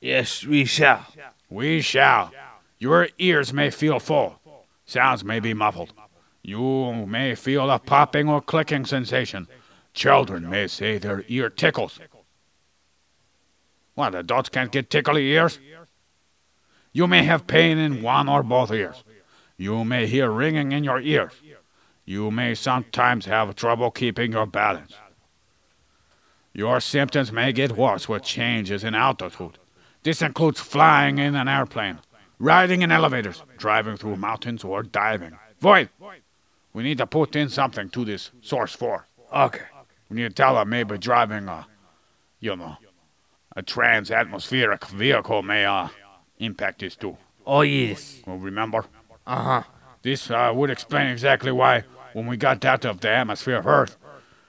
yes, 0.00 0.46
we 0.46 0.64
shall. 0.64 1.06
We 1.50 1.82
shall. 1.82 2.32
Your 2.78 3.10
ears 3.18 3.52
may 3.52 3.68
feel 3.68 4.00
full. 4.00 4.40
Sounds 4.86 5.22
may 5.22 5.38
be 5.38 5.52
muffled. 5.52 5.92
You 6.42 7.04
may 7.06 7.34
feel 7.34 7.70
a 7.70 7.78
popping 7.78 8.30
or 8.30 8.40
clicking 8.40 8.86
sensation. 8.86 9.46
Children 9.92 10.48
may 10.48 10.68
say 10.68 10.96
their 10.96 11.22
ear 11.28 11.50
tickles. 11.50 12.00
What, 13.94 14.14
adults 14.14 14.48
can't 14.48 14.72
get 14.72 14.88
tickly 14.88 15.26
ears? 15.32 15.58
You 16.92 17.06
may 17.06 17.24
have 17.24 17.46
pain 17.46 17.78
in 17.78 18.02
one 18.02 18.28
or 18.28 18.42
both 18.42 18.70
ears. 18.72 19.04
You 19.56 19.84
may 19.84 20.06
hear 20.06 20.30
ringing 20.30 20.72
in 20.72 20.84
your 20.84 21.00
ears. 21.00 21.32
You 22.04 22.30
may 22.30 22.54
sometimes 22.54 23.26
have 23.26 23.54
trouble 23.54 23.90
keeping 23.90 24.32
your 24.32 24.46
balance. 24.46 24.94
Your 26.54 26.80
symptoms 26.80 27.30
may 27.30 27.52
get 27.52 27.76
worse 27.76 28.08
with 28.08 28.22
changes 28.22 28.82
in 28.82 28.94
altitude. 28.94 29.58
This 30.02 30.22
includes 30.22 30.60
flying 30.60 31.18
in 31.18 31.34
an 31.34 31.48
airplane, 31.48 31.98
riding 32.38 32.82
in 32.82 32.90
elevators, 32.90 33.42
driving 33.58 33.96
through 33.96 34.16
mountains, 34.16 34.64
or 34.64 34.82
diving. 34.82 35.36
Void, 35.60 35.90
We 36.72 36.82
need 36.82 36.98
to 36.98 37.06
put 37.06 37.36
in 37.36 37.48
something 37.48 37.88
to 37.90 38.04
this 38.04 38.30
source 38.40 38.74
four. 38.74 39.06
Okay. 39.32 39.64
We 40.08 40.16
need 40.16 40.28
to 40.28 40.34
tell 40.34 40.56
her 40.56 40.64
maybe 40.64 40.96
driving 40.98 41.48
a, 41.48 41.66
you 42.40 42.56
know, 42.56 42.76
a 43.54 43.62
trans-atmospheric 43.62 44.86
vehicle 44.86 45.42
may 45.42 45.64
uh, 45.64 45.88
impact 46.38 46.82
is 46.82 46.96
too. 46.96 47.16
Oh, 47.46 47.62
yes. 47.62 48.22
Well, 48.26 48.36
remember? 48.36 48.84
Uh 49.26 49.42
huh. 49.42 49.62
This 50.02 50.30
uh, 50.30 50.52
would 50.54 50.70
explain 50.70 51.08
exactly 51.08 51.52
why, 51.52 51.84
when 52.12 52.26
we 52.26 52.36
got 52.36 52.64
out 52.64 52.84
of 52.84 53.00
the 53.00 53.10
atmosphere 53.10 53.56
of 53.56 53.66
Earth, 53.66 53.96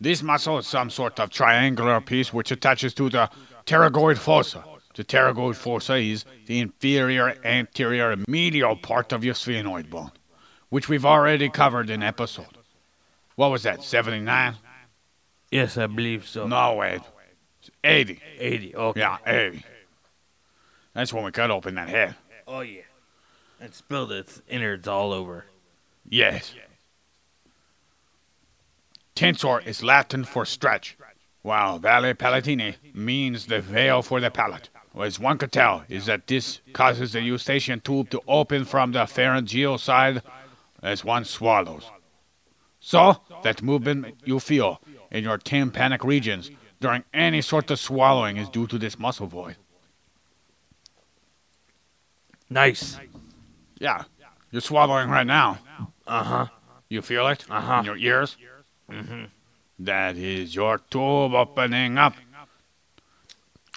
This 0.00 0.22
muscle 0.22 0.58
is 0.58 0.66
some 0.66 0.90
sort 0.90 1.20
of 1.20 1.30
triangular 1.30 2.00
piece 2.00 2.32
which 2.32 2.50
attaches 2.50 2.94
to 2.94 3.10
the 3.10 3.30
pterygoid 3.66 4.18
fossa. 4.18 4.64
The 4.94 5.04
pterygoid 5.04 5.56
fossa 5.56 5.96
is 5.96 6.24
the 6.46 6.60
inferior 6.60 7.36
anterior 7.44 8.16
medial 8.28 8.76
part 8.76 9.12
of 9.12 9.24
your 9.24 9.34
sphenoid 9.34 9.90
bone, 9.90 10.12
which 10.68 10.88
we've 10.88 11.04
already 11.04 11.48
covered 11.48 11.90
in 11.90 12.02
episode. 12.02 12.58
What 13.34 13.50
was 13.50 13.64
that, 13.64 13.82
79? 13.82 14.54
Yes, 15.50 15.76
I 15.76 15.88
believe 15.88 16.28
so. 16.28 16.46
No, 16.46 16.74
wait. 16.74 17.00
80. 17.82 18.20
80. 18.38 18.76
Okay. 18.76 19.00
Yeah, 19.00 19.18
80. 19.26 19.64
That's 20.94 21.12
when 21.12 21.24
we 21.24 21.32
cut 21.32 21.50
open 21.50 21.74
that 21.74 21.88
head. 21.88 22.14
Oh, 22.46 22.60
yeah. 22.60 22.82
And 23.60 23.74
spilled 23.74 24.12
its 24.12 24.42
innards 24.48 24.86
all 24.86 25.12
over. 25.12 25.46
Yes. 26.08 26.54
Tensor 29.16 29.64
is 29.66 29.82
Latin 29.82 30.24
for 30.24 30.44
stretch, 30.44 30.96
while 31.42 31.78
veli 31.78 32.14
palatine 32.14 32.76
means 32.92 33.46
the 33.46 33.60
veil 33.60 34.02
for 34.02 34.20
the 34.20 34.30
palate. 34.30 34.70
As 35.00 35.18
one 35.18 35.38
could 35.38 35.50
tell, 35.52 35.84
is 35.88 36.06
that 36.06 36.26
this 36.28 36.60
causes 36.72 37.12
the 37.12 37.20
eustachian 37.20 37.80
tube 37.80 38.10
to 38.10 38.20
open 38.28 38.64
from 38.64 38.92
the 38.92 39.06
pharyngeal 39.06 39.78
side 39.78 40.22
as 40.82 41.04
one 41.04 41.24
swallows. 41.24 41.90
So, 42.80 43.16
that 43.42 43.62
movement 43.62 44.14
you 44.24 44.38
feel 44.38 44.80
in 45.10 45.24
your 45.24 45.38
tympanic 45.38 46.04
regions 46.04 46.50
during 46.80 47.02
any 47.12 47.40
sort 47.40 47.70
of 47.70 47.78
swallowing 47.80 48.36
is 48.36 48.48
due 48.48 48.66
to 48.68 48.78
this 48.78 48.98
muscle 48.98 49.26
void. 49.26 49.56
Nice. 52.50 52.98
Yeah, 53.78 54.04
you're 54.50 54.60
swallowing 54.60 55.08
right 55.08 55.26
now. 55.26 55.58
Uh 56.06 56.22
huh. 56.22 56.46
You 56.88 57.02
feel 57.02 57.26
it 57.28 57.44
Uh-huh. 57.50 57.78
in 57.80 57.84
your 57.84 57.96
ears? 57.96 58.36
Mm-hmm. 58.90 59.24
That 59.80 60.16
is 60.16 60.54
your 60.54 60.78
tube 60.78 61.34
opening 61.34 61.98
up. 61.98 62.14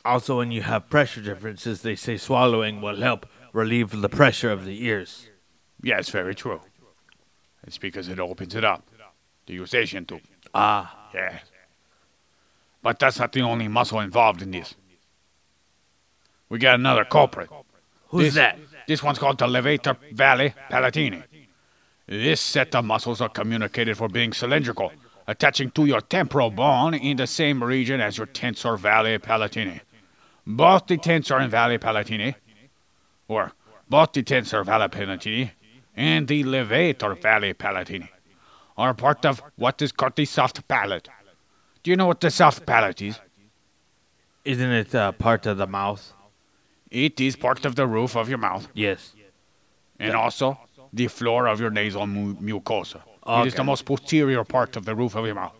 Also, 0.08 0.38
when 0.38 0.52
you 0.52 0.62
have 0.62 0.90
pressure 0.90 1.22
differences, 1.22 1.82
they 1.82 1.96
say 1.96 2.16
swallowing 2.16 2.80
will 2.82 2.96
help 2.96 3.26
relieve 3.52 3.90
the 3.92 4.08
pressure 4.08 4.50
of 4.50 4.64
the 4.64 4.86
ears. 4.86 5.30
Yes, 5.84 6.10
very 6.10 6.34
true. 6.34 6.62
It's 7.66 7.78
because 7.78 8.08
it 8.08 8.18
opens 8.18 8.56
it 8.56 8.64
up. 8.64 8.88
The 9.48 9.54
eustachian 9.56 10.06
tube. 10.06 10.22
Ah. 10.54 11.10
Yes. 11.14 11.42
But 12.82 13.00
that's 13.00 13.20
not 13.20 13.34
the 13.34 13.42
only 13.42 13.68
muscle 13.68 14.00
involved 14.00 14.42
in 14.42 14.52
this. 14.52 14.76
We 16.48 16.58
got 16.58 16.76
another 16.76 17.04
culprit. 17.04 17.50
Who's 18.08 18.28
This- 18.28 18.36
that? 18.36 18.58
This 18.88 19.04
one's 19.04 19.20
called 19.20 19.38
the 19.40 19.48
levator 19.48 19.98
veli 20.14 20.54
palatini. 20.72 21.22
This 22.08 22.40
set 22.40 22.74
of 22.76 22.86
muscles 22.86 23.20
are 23.20 23.28
communicated 23.28 23.98
for 23.98 24.08
being 24.08 24.32
cylindrical, 24.32 24.94
attaching 25.28 25.72
to 25.72 25.84
your 25.86 26.00
temporal 26.00 26.50
bone 26.50 26.94
in 26.94 27.18
the 27.18 27.28
same 27.28 27.62
region 27.62 28.00
as 28.00 28.18
your 28.18 28.28
tensor 28.28 28.78
veli 28.80 29.18
palatine. 29.18 29.82
Both 30.50 30.88
the 30.88 30.98
tensor 30.98 31.42
and 31.42 31.52
veli 31.52 31.78
palatine, 31.78 32.34
or 33.28 33.52
both 33.90 34.14
the 34.14 34.24
tensor 34.24 34.64
veli 34.66 34.88
palatine 34.88 35.52
and 35.96 36.26
the 36.28 36.44
levator 36.46 37.18
veli 37.22 37.54
palatine, 37.54 38.08
are 38.78 38.94
part 38.94 39.26
of 39.26 39.42
what 39.58 39.82
is 39.82 39.92
called 39.92 40.16
the 40.16 40.24
soft 40.24 40.66
palate. 40.70 41.10
Do 41.84 41.92
you 41.92 41.98
know 41.98 42.08
what 42.08 42.22
the 42.22 42.32
soft 42.32 42.66
palate 42.66 43.02
is? 43.02 43.20
Isn't 44.46 44.72
it 44.72 44.96
uh, 44.96 45.12
part 45.12 45.46
of 45.46 45.58
the 45.58 45.68
mouth? 45.68 46.14
It 46.90 47.20
is 47.20 47.36
part 47.36 47.66
of 47.66 47.76
the 47.76 47.86
roof 47.86 48.16
of 48.16 48.30
your 48.30 48.38
mouth 48.38 48.70
Yes. 48.74 49.14
and 50.00 50.16
also 50.16 50.58
the 50.94 51.08
floor 51.08 51.48
of 51.48 51.60
your 51.60 51.70
nasal 51.72 52.08
mu- 52.08 52.36
mucosa. 52.36 53.02
It 53.28 53.48
is 53.48 53.56
the 53.56 53.66
most 53.66 53.84
posterior 53.84 54.46
part 54.46 54.78
of 54.78 54.86
the 54.86 54.96
roof 54.96 55.16
of 55.16 55.26
your 55.26 55.36
mouth. 55.36 55.54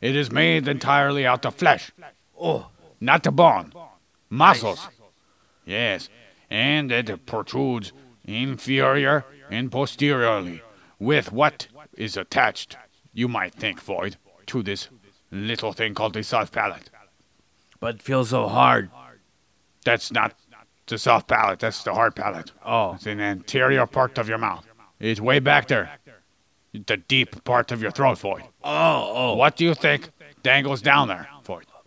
It 0.00 0.16
is 0.16 0.32
made 0.32 0.66
entirely 0.66 1.24
out 1.24 1.46
of 1.46 1.54
flesh, 1.54 1.92
Oh. 2.36 2.66
not 3.00 3.22
the 3.22 3.30
bone, 3.30 3.72
muscles. 4.34 4.88
Yes, 5.64 6.08
and 6.50 6.92
it 6.92 7.26
protrudes 7.26 7.92
inferior 8.24 9.24
and 9.50 9.70
posteriorly 9.70 10.62
with 10.98 11.32
what 11.32 11.68
is 11.96 12.16
attached, 12.16 12.76
you 13.12 13.28
might 13.28 13.54
think, 13.54 13.80
Void, 13.80 14.16
to 14.46 14.62
this 14.62 14.88
little 15.30 15.72
thing 15.72 15.94
called 15.94 16.14
the 16.14 16.22
soft 16.22 16.52
palate. 16.52 16.90
But 17.80 17.96
it 17.96 18.02
feels 18.02 18.30
so 18.30 18.48
hard. 18.48 18.90
That's 19.84 20.12
not 20.12 20.34
the 20.86 20.98
soft 20.98 21.28
palate, 21.28 21.60
that's 21.60 21.82
the 21.82 21.94
hard 21.94 22.14
palate. 22.14 22.52
Oh. 22.64 22.94
It's 22.94 23.06
in 23.06 23.18
the 23.18 23.24
anterior 23.24 23.86
part 23.86 24.18
of 24.18 24.28
your 24.28 24.38
mouth. 24.38 24.66
It's 25.00 25.20
way 25.20 25.38
back 25.38 25.68
there. 25.68 25.90
The 26.72 26.96
deep 26.96 27.44
part 27.44 27.70
of 27.72 27.80
your 27.80 27.90
throat, 27.90 28.18
Void. 28.18 28.42
Oh, 28.62 29.12
oh. 29.14 29.34
What 29.36 29.56
do 29.56 29.64
you 29.64 29.74
think 29.74 30.10
dangles 30.42 30.82
down 30.82 31.08
there? 31.08 31.28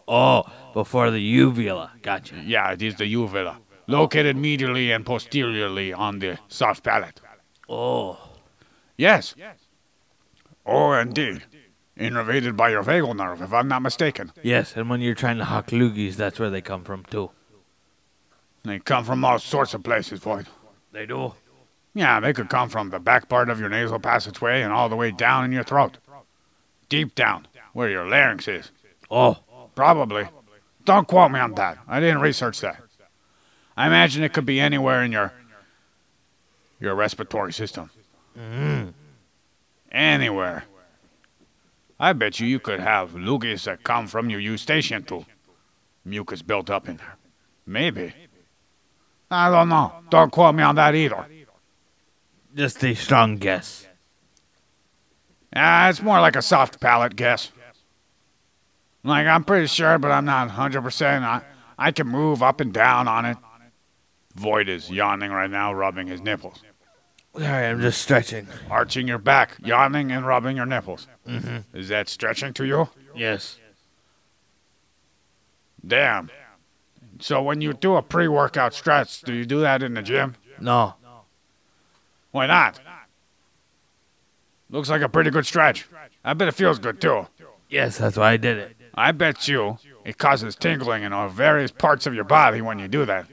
Oh, 0.07 0.43
before 0.73 1.11
the 1.11 1.19
uvula. 1.19 1.91
Gotcha. 2.01 2.35
Yeah, 2.45 2.71
it 2.71 2.81
is 2.81 2.95
the 2.95 3.05
uvula, 3.07 3.59
located 3.87 4.37
medially 4.37 4.95
and 4.95 5.05
posteriorly 5.05 5.93
on 5.93 6.19
the 6.19 6.37
soft 6.47 6.83
palate. 6.83 7.19
Oh. 7.67 8.17
Yes. 8.97 9.35
Oh, 10.65 10.93
indeed. 10.93 11.43
Innervated 11.99 12.55
by 12.55 12.69
your 12.69 12.83
vagal 12.83 13.15
nerve, 13.15 13.41
if 13.41 13.51
I'm 13.51 13.67
not 13.67 13.81
mistaken. 13.81 14.31
Yes, 14.43 14.75
and 14.75 14.89
when 14.89 15.01
you're 15.01 15.15
trying 15.15 15.37
to 15.37 15.45
hawk 15.45 15.67
loogies, 15.67 16.15
that's 16.15 16.39
where 16.39 16.49
they 16.49 16.61
come 16.61 16.83
from, 16.83 17.03
too. 17.05 17.31
They 18.63 18.79
come 18.79 19.03
from 19.03 19.25
all 19.25 19.39
sorts 19.39 19.73
of 19.73 19.83
places, 19.83 20.19
Void. 20.19 20.47
They 20.91 21.05
do? 21.05 21.33
Yeah, 21.93 22.19
they 22.19 22.33
could 22.33 22.49
come 22.49 22.69
from 22.69 22.91
the 22.91 22.99
back 22.99 23.27
part 23.27 23.49
of 23.49 23.59
your 23.59 23.69
nasal 23.69 23.99
passageway 23.99 24.61
and 24.61 24.71
all 24.71 24.89
the 24.89 24.95
way 24.95 25.09
down 25.11 25.45
in 25.45 25.51
your 25.51 25.63
throat. 25.63 25.97
deep 26.89 27.15
down, 27.15 27.47
where 27.73 27.89
your 27.89 28.07
larynx 28.07 28.47
is. 28.47 28.71
Oh, 29.09 29.37
Probably. 29.77 30.27
Don't 30.85 31.07
quote 31.07 31.31
me 31.31 31.39
on 31.39 31.53
that. 31.53 31.77
I 31.87 31.99
didn't 31.99 32.21
research 32.21 32.61
that. 32.61 32.81
I 33.77 33.85
imagine 33.85 34.23
it 34.23 34.33
could 34.33 34.47
be 34.47 34.59
anywhere 34.59 35.03
in 35.03 35.11
your 35.11 35.31
your 36.79 36.95
respiratory 36.95 37.53
system. 37.53 37.91
Anywhere. 39.91 40.63
I 41.99 42.13
bet 42.13 42.39
you 42.39 42.47
you 42.47 42.59
could 42.59 42.79
have 42.79 43.11
loogies 43.11 43.65
that 43.65 43.83
come 43.83 44.07
from 44.07 44.31
your 44.31 44.39
eustachian 44.39 45.03
tube. 45.03 45.27
Mucus 46.03 46.41
built 46.41 46.71
up 46.71 46.89
in 46.89 46.97
there. 46.97 47.15
Maybe. 47.67 48.15
I 49.29 49.51
don't 49.51 49.69
know. 49.69 49.93
Don't 50.09 50.31
quote 50.31 50.55
me 50.55 50.63
on 50.63 50.73
that 50.73 50.95
either. 50.95 51.23
just 52.55 52.83
a 52.83 52.95
strong 52.95 53.35
guess. 53.37 53.85
Ah, 55.55 55.87
it's 55.89 56.01
more 56.01 56.19
like 56.19 56.35
a 56.35 56.41
soft 56.41 56.79
palate 56.79 57.15
guess. 57.15 57.51
Like, 59.03 59.27
I'm 59.27 59.43
pretty 59.43 59.67
sure, 59.67 59.97
but 59.97 60.11
I'm 60.11 60.25
not 60.25 60.49
100%. 60.49 61.21
I, 61.23 61.41
I 61.77 61.91
can 61.91 62.07
move 62.07 62.43
up 62.43 62.59
and 62.59 62.73
down 62.73 63.07
on 63.07 63.25
it. 63.25 63.37
Void 64.35 64.69
is 64.69 64.89
yawning 64.89 65.31
right 65.31 65.49
now, 65.49 65.73
rubbing 65.73 66.07
his 66.07 66.21
nipples. 66.21 66.61
Sorry, 67.35 67.67
I'm 67.67 67.81
just 67.81 68.01
stretching. 68.01 68.47
Arching 68.69 69.07
your 69.07 69.17
back, 69.19 69.57
yawning 69.63 70.11
and 70.11 70.25
rubbing 70.25 70.57
your 70.57 70.65
nipples. 70.65 71.07
Mm-hmm. 71.27 71.77
Is 71.77 71.89
that 71.89 72.09
stretching 72.09 72.53
to 72.53 72.65
you? 72.65 72.89
Yes. 73.15 73.57
Damn. 75.85 76.29
So 77.19 77.41
when 77.41 77.61
you 77.61 77.73
do 77.73 77.95
a 77.95 78.01
pre-workout 78.01 78.73
stretch, 78.73 79.21
do 79.21 79.33
you 79.33 79.45
do 79.45 79.61
that 79.61 79.81
in 79.83 79.93
the 79.93 80.01
gym? 80.01 80.35
No. 80.59 80.95
Why 82.31 82.47
not? 82.47 82.79
Looks 84.69 84.89
like 84.89 85.01
a 85.01 85.09
pretty 85.09 85.29
good 85.29 85.45
stretch. 85.45 85.87
I 86.23 86.33
bet 86.33 86.47
it 86.47 86.53
feels 86.53 86.77
good 86.77 86.99
too. 86.99 87.27
Yes, 87.69 87.97
that's 87.97 88.17
why 88.17 88.31
I 88.31 88.37
did 88.37 88.57
it. 88.57 88.76
I 88.97 89.11
bet 89.11 89.47
you 89.47 89.77
it 90.03 90.17
causes 90.17 90.55
tingling 90.55 91.03
in 91.03 91.13
all 91.13 91.29
various 91.29 91.69
parts 91.71 92.07
of 92.07 92.15
your 92.15 92.23
body 92.23 92.61
when 92.61 92.79
you 92.79 92.87
do 92.87 93.05
that. 93.05 93.27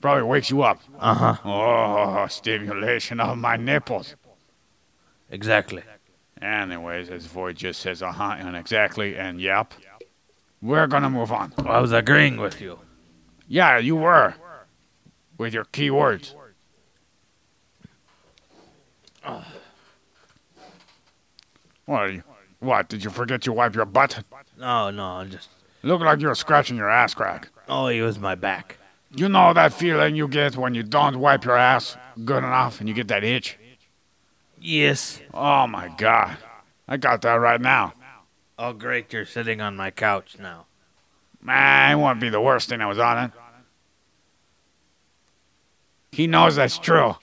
Probably 0.00 0.22
wakes 0.22 0.50
you 0.50 0.62
up. 0.62 0.80
Uh 0.98 1.14
huh. 1.14 1.36
Oh, 1.44 2.26
stimulation 2.28 3.18
of 3.18 3.38
my 3.38 3.56
nipples. 3.56 4.14
Exactly. 5.30 5.82
Anyways, 6.40 7.08
as 7.10 7.26
Void 7.26 7.56
just 7.56 7.80
says, 7.80 8.02
uh 8.02 8.12
huh, 8.12 8.36
and 8.38 8.54
exactly, 8.56 9.16
and 9.16 9.40
yep. 9.40 9.72
We're 10.60 10.86
gonna 10.86 11.10
move 11.10 11.32
on. 11.32 11.52
I 11.58 11.80
was 11.80 11.92
agreeing 11.92 12.36
with 12.36 12.60
you. 12.60 12.78
Yeah, 13.48 13.78
you 13.78 13.96
were. 13.96 14.34
With 15.38 15.54
your 15.54 15.64
key 15.64 15.90
words. 15.90 16.34
What 21.86 22.02
are 22.02 22.10
you? 22.10 22.22
What? 22.60 22.88
Did 22.88 23.04
you 23.04 23.10
forget 23.10 23.46
you 23.46 23.52
wipe 23.52 23.74
your 23.74 23.84
butt? 23.84 24.22
Oh, 24.60 24.90
no, 24.90 25.22
no, 25.22 25.28
just. 25.28 25.48
Look 25.82 26.00
like 26.00 26.20
you're 26.20 26.34
scratching 26.34 26.76
your 26.76 26.90
ass 26.90 27.14
crack. 27.14 27.48
Oh, 27.68 27.86
it 27.86 28.00
was 28.00 28.18
my 28.18 28.34
back. 28.34 28.78
You 29.14 29.28
know 29.28 29.54
that 29.54 29.72
feeling 29.72 30.16
you 30.16 30.28
get 30.28 30.56
when 30.56 30.74
you 30.74 30.82
don't 30.82 31.18
wipe 31.18 31.44
your 31.44 31.56
ass 31.56 31.96
good 32.24 32.38
enough 32.38 32.80
and 32.80 32.88
you 32.88 32.94
get 32.94 33.08
that 33.08 33.24
itch? 33.24 33.56
Yes. 34.60 35.20
Oh 35.32 35.66
my 35.66 35.88
god. 35.96 36.36
I 36.86 36.96
got 36.96 37.22
that 37.22 37.34
right 37.34 37.60
now. 37.60 37.94
Oh, 38.58 38.72
great, 38.72 39.12
you're 39.12 39.24
sitting 39.24 39.60
on 39.60 39.76
my 39.76 39.90
couch 39.90 40.36
now. 40.38 40.66
Man, 41.40 41.92
it 41.92 42.00
won't 42.00 42.20
be 42.20 42.28
the 42.28 42.40
worst 42.40 42.68
thing 42.68 42.80
that 42.80 42.88
was 42.88 42.98
on 42.98 43.26
it. 43.26 43.30
He 46.10 46.26
knows 46.26 46.56
that's 46.56 46.78
true. 46.78 47.14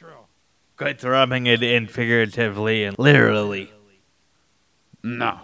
Quit 0.77 1.03
rubbing 1.03 1.45
it 1.47 1.61
in 1.61 1.87
figuratively 1.87 2.83
and 2.85 2.97
literally. 2.97 3.71
No. 5.03 5.41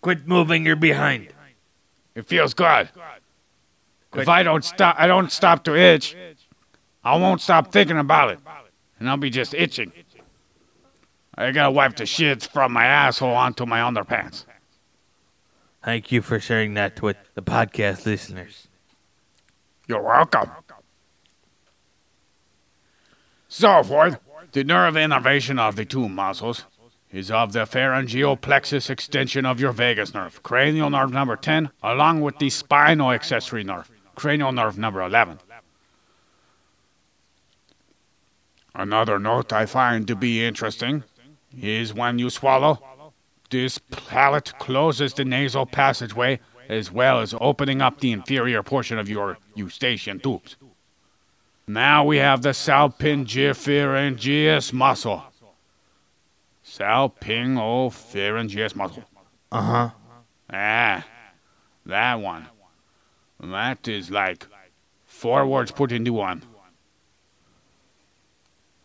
Quit 0.00 0.26
moving 0.26 0.64
your 0.64 0.76
behind. 0.76 1.28
It 2.14 2.26
feels 2.26 2.54
good. 2.54 2.88
If 4.14 4.28
I 4.28 4.42
don't 4.42 4.64
stop 4.64 4.96
I 4.98 5.06
don't 5.06 5.30
stop 5.30 5.64
to 5.64 5.76
itch, 5.76 6.16
I 7.04 7.16
won't 7.16 7.40
stop 7.40 7.72
thinking 7.72 7.98
about 7.98 8.30
it. 8.30 8.38
And 8.98 9.08
I'll 9.08 9.16
be 9.16 9.30
just 9.30 9.54
itching. 9.54 9.92
I 11.34 11.52
gotta 11.52 11.70
wipe 11.70 11.96
the 11.96 12.06
shit 12.06 12.42
from 12.42 12.72
my 12.72 12.84
asshole 12.84 13.34
onto 13.34 13.64
my 13.64 13.80
underpants. 13.80 14.44
Thank 15.82 16.12
you 16.12 16.20
for 16.20 16.38
sharing 16.38 16.74
that 16.74 17.00
with 17.00 17.16
the 17.34 17.42
podcast 17.42 18.04
listeners. 18.04 18.68
You're 19.86 20.02
welcome. 20.02 20.50
So, 23.48 23.82
forth, 23.82 24.20
the 24.52 24.64
nerve 24.64 24.96
innervation 24.96 25.58
of 25.58 25.76
the 25.76 25.84
two 25.84 26.08
muscles 26.08 26.66
is 27.12 27.30
of 27.30 27.52
the 27.52 27.66
pharyngeal 27.66 28.36
plexus 28.36 28.88
extension 28.88 29.44
of 29.44 29.60
your 29.60 29.72
vagus 29.72 30.14
nerve, 30.14 30.42
cranial 30.42 30.90
nerve 30.90 31.12
number 31.12 31.36
10, 31.36 31.70
along 31.82 32.20
with 32.20 32.38
the 32.38 32.50
spinal 32.50 33.10
accessory 33.10 33.64
nerve, 33.64 33.90
cranial 34.14 34.52
nerve 34.52 34.78
number 34.78 35.02
11. 35.02 35.40
Another 38.74 39.18
note 39.18 39.52
I 39.52 39.66
find 39.66 40.06
to 40.06 40.14
be 40.14 40.44
interesting 40.44 41.02
is 41.60 41.92
when 41.92 42.20
you 42.20 42.30
swallow, 42.30 42.80
this 43.50 43.78
palate 43.78 44.52
closes 44.60 45.14
the 45.14 45.24
nasal 45.24 45.66
passageway 45.66 46.38
as 46.68 46.92
well 46.92 47.20
as 47.20 47.34
opening 47.40 47.82
up 47.82 47.98
the 47.98 48.12
inferior 48.12 48.62
portion 48.62 48.96
of 48.96 49.08
your 49.08 49.38
eustachian 49.56 50.20
tubes. 50.20 50.54
Now 51.66 52.04
we 52.04 52.18
have 52.18 52.42
the 52.42 52.50
salpingopharyngeus 52.50 54.72
muscle. 54.72 55.24
Salpingopharyngeus 56.70 58.76
muscle. 58.76 59.02
Uh 59.50 59.60
huh. 59.60 59.90
Ah, 60.52 61.04
that 61.84 62.20
one. 62.20 62.46
That 63.40 63.88
is 63.88 64.08
like 64.10 64.46
four 65.04 65.44
words 65.46 65.72
put 65.72 65.90
into 65.90 66.12
one. 66.12 66.44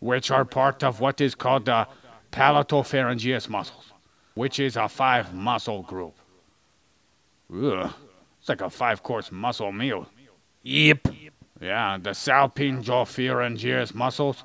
which 0.01 0.33
are 0.33 0.45
part 0.45 0.83
of 0.83 0.99
what 1.01 1.21
is 1.21 1.37
called 1.37 1.67
the 1.67 1.87
palatopharyngeus 2.33 3.49
muscles, 3.49 3.93
which 4.39 4.61
is 4.61 4.77
a 4.77 4.89
five 4.89 5.35
muscle 5.35 5.83
group. 5.83 6.15
Ugh, 7.53 7.93
it's 8.39 8.49
like 8.49 8.61
a 8.61 8.71
five 8.71 9.03
course 9.03 9.33
muscle 9.33 9.73
meal. 9.73 10.07
Yep. 10.63 11.09
Yeah, 11.61 11.99
the 12.01 12.11
salpingopharyngeus 12.11 13.95
muscles 13.95 14.45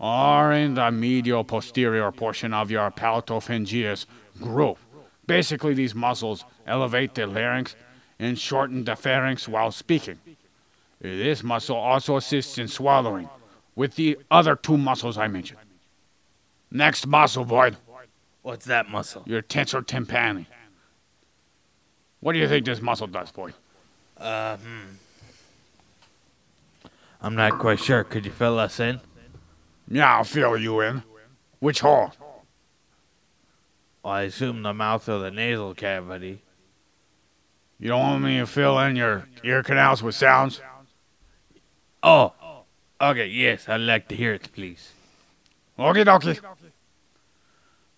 are 0.00 0.52
in 0.52 0.74
the 0.74 0.90
medial 0.90 1.44
posterior 1.44 2.10
portion 2.10 2.52
of 2.52 2.68
your 2.72 2.90
palatopharyngeus 2.90 4.06
group. 4.40 4.76
Basically, 5.28 5.72
these 5.72 5.94
muscles 5.94 6.44
elevate 6.66 7.14
the 7.14 7.28
larynx 7.28 7.76
and 8.18 8.36
shorten 8.36 8.82
the 8.82 8.96
pharynx 8.96 9.46
while 9.46 9.70
speaking. 9.70 10.18
This 11.00 11.44
muscle 11.44 11.76
also 11.76 12.16
assists 12.16 12.58
in 12.58 12.66
swallowing 12.66 13.28
with 13.76 13.94
the 13.94 14.18
other 14.32 14.56
two 14.56 14.76
muscles 14.76 15.16
I 15.16 15.28
mentioned. 15.28 15.60
Next 16.72 17.06
muscle, 17.06 17.44
Void, 17.44 17.76
What's 18.42 18.66
that 18.66 18.88
muscle? 18.88 19.24
your 19.26 19.42
tensor 19.42 19.84
tympani. 19.84 20.46
What 22.20 22.32
do 22.32 22.38
you 22.38 22.48
think 22.48 22.66
this 22.66 22.80
muscle 22.80 23.06
does, 23.06 23.30
boy? 23.30 23.52
Uh, 24.16 24.56
hmm. 24.56 24.96
I'm 27.20 27.34
not 27.34 27.58
quite 27.58 27.78
sure. 27.78 28.04
Could 28.04 28.24
you 28.26 28.32
fill 28.32 28.58
us 28.58 28.80
in? 28.80 29.00
Yeah, 29.88 30.16
I'll 30.16 30.24
fill 30.24 30.56
you 30.56 30.80
in. 30.80 31.02
Which 31.60 31.80
hole? 31.80 32.12
Well, 34.02 34.12
I 34.12 34.22
assume 34.22 34.62
the 34.62 34.74
mouth 34.74 35.08
or 35.08 35.18
the 35.18 35.30
nasal 35.30 35.74
cavity. 35.74 36.42
You 37.80 37.88
don't 37.88 38.00
want 38.00 38.22
me 38.22 38.38
to 38.38 38.46
fill 38.46 38.78
in 38.80 38.96
your 38.96 39.28
ear 39.44 39.62
canals 39.62 40.02
with 40.02 40.14
sounds? 40.14 40.60
Oh. 42.02 42.32
Okay, 43.00 43.26
yes, 43.26 43.68
I'd 43.68 43.76
like 43.80 44.08
to 44.08 44.16
hear 44.16 44.34
it, 44.34 44.48
please. 44.52 44.92
Okie 45.78 46.04
dokie. 46.04 46.40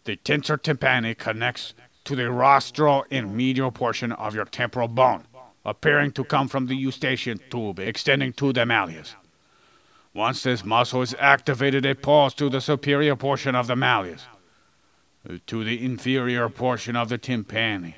The 0.05 0.17
tensor 0.17 0.57
tympani 0.57 1.17
connects 1.17 1.75
to 2.05 2.17
the 2.17 2.31
rostral 2.31 3.05
and 3.11 3.35
medial 3.35 3.71
portion 3.71 4.13
of 4.13 4.35
your 4.35 4.47
temporal 4.47 4.89
bone, 4.89 5.25
appearing 5.65 6.13
to 6.13 6.25
come 6.25 6.49
from 6.49 6.67
the 6.67 6.75
eustachian 6.75 7.41
tube 7.51 7.79
extending 7.79 8.33
to 8.35 8.53
the 8.53 8.65
malleus. 8.65 9.15
Once 10.15 10.43
this 10.43 10.65
muscle 10.65 11.03
is 11.03 11.15
activated, 11.19 11.85
it 11.85 12.03
pulls 12.03 12.35
to 12.35 12.49
the 12.49 12.61
superior 12.61 13.15
portion 13.15 13.55
of 13.55 13.67
the 13.67 13.77
malleus, 13.77 14.27
to 15.47 15.63
the 15.63 15.85
inferior 15.85 16.49
portion 16.49 16.97
of 16.97 17.09
the 17.09 17.19
tympani. 17.19 17.95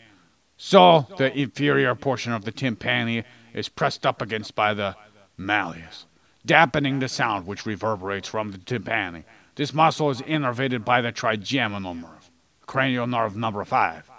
So, 0.59 1.07
the 1.17 1.37
inferior 1.37 1.95
portion 1.95 2.33
of 2.33 2.45
the 2.45 2.53
tympani 2.53 3.25
is 3.55 3.69
pressed 3.69 4.05
up 4.05 4.21
against 4.21 4.55
by 4.55 4.75
the 4.75 4.95
malleus, 5.37 6.07
dampening 6.45 6.99
the 6.99 7.09
sound 7.09 7.47
which 7.47 7.65
reverberates 7.65 8.29
from 8.29 8.51
the 8.51 8.59
tympani. 8.59 9.25
This 9.55 9.75
muscle 9.75 10.11
is 10.11 10.23
innervated 10.23 10.85
by 10.85 11.01
the 11.01 11.13
trigeminal 11.13 11.95
nerve, 11.95 12.31
cranial 12.67 13.07
nerve 13.07 13.37
number 13.37 13.65
five. 13.65 14.11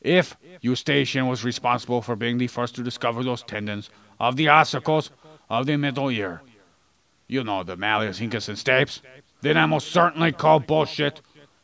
If 0.00 0.36
Eustachian 0.60 1.28
was 1.28 1.44
responsible 1.44 2.02
for 2.02 2.16
being 2.16 2.38
the 2.38 2.46
first 2.46 2.74
to 2.76 2.82
discover 2.82 3.22
those 3.22 3.42
tendons 3.42 3.90
of 4.20 4.36
the 4.36 4.46
ossicles 4.46 5.10
of 5.48 5.66
the 5.66 5.76
middle 5.76 6.10
ear, 6.10 6.42
you 7.28 7.42
know, 7.44 7.62
the 7.62 7.76
malleus, 7.76 8.20
incus, 8.20 8.48
and 8.48 8.58
stapes, 8.58 9.00
then 9.40 9.56
I 9.56 9.66
most 9.66 9.88
certainly 9.88 10.32
call 10.32 10.60
bullshit 10.60 11.20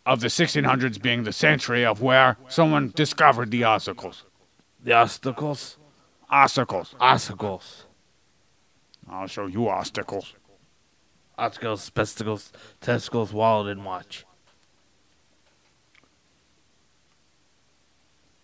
of 0.07 0.21
the 0.21 0.29
1600s 0.29 1.01
being 1.01 1.25
the 1.25 1.33
century 1.33 1.85
of 1.85 2.01
where 2.01 2.37
someone 2.49 2.93
discovered 2.95 3.51
the 3.51 3.63
ossicles. 3.63 4.23
The 4.83 4.93
osticles? 4.93 5.77
Ossicles. 6.33 6.95
Ossicles. 6.97 7.83
I'll 9.11 9.27
show 9.27 9.47
you 9.47 9.61
osticles. 9.61 10.33
Osticles, 11.39 11.93
testicles, 11.93 12.53
testicles, 12.81 13.33
wallet, 13.33 13.69
and 13.69 13.85
watch. 13.85 14.25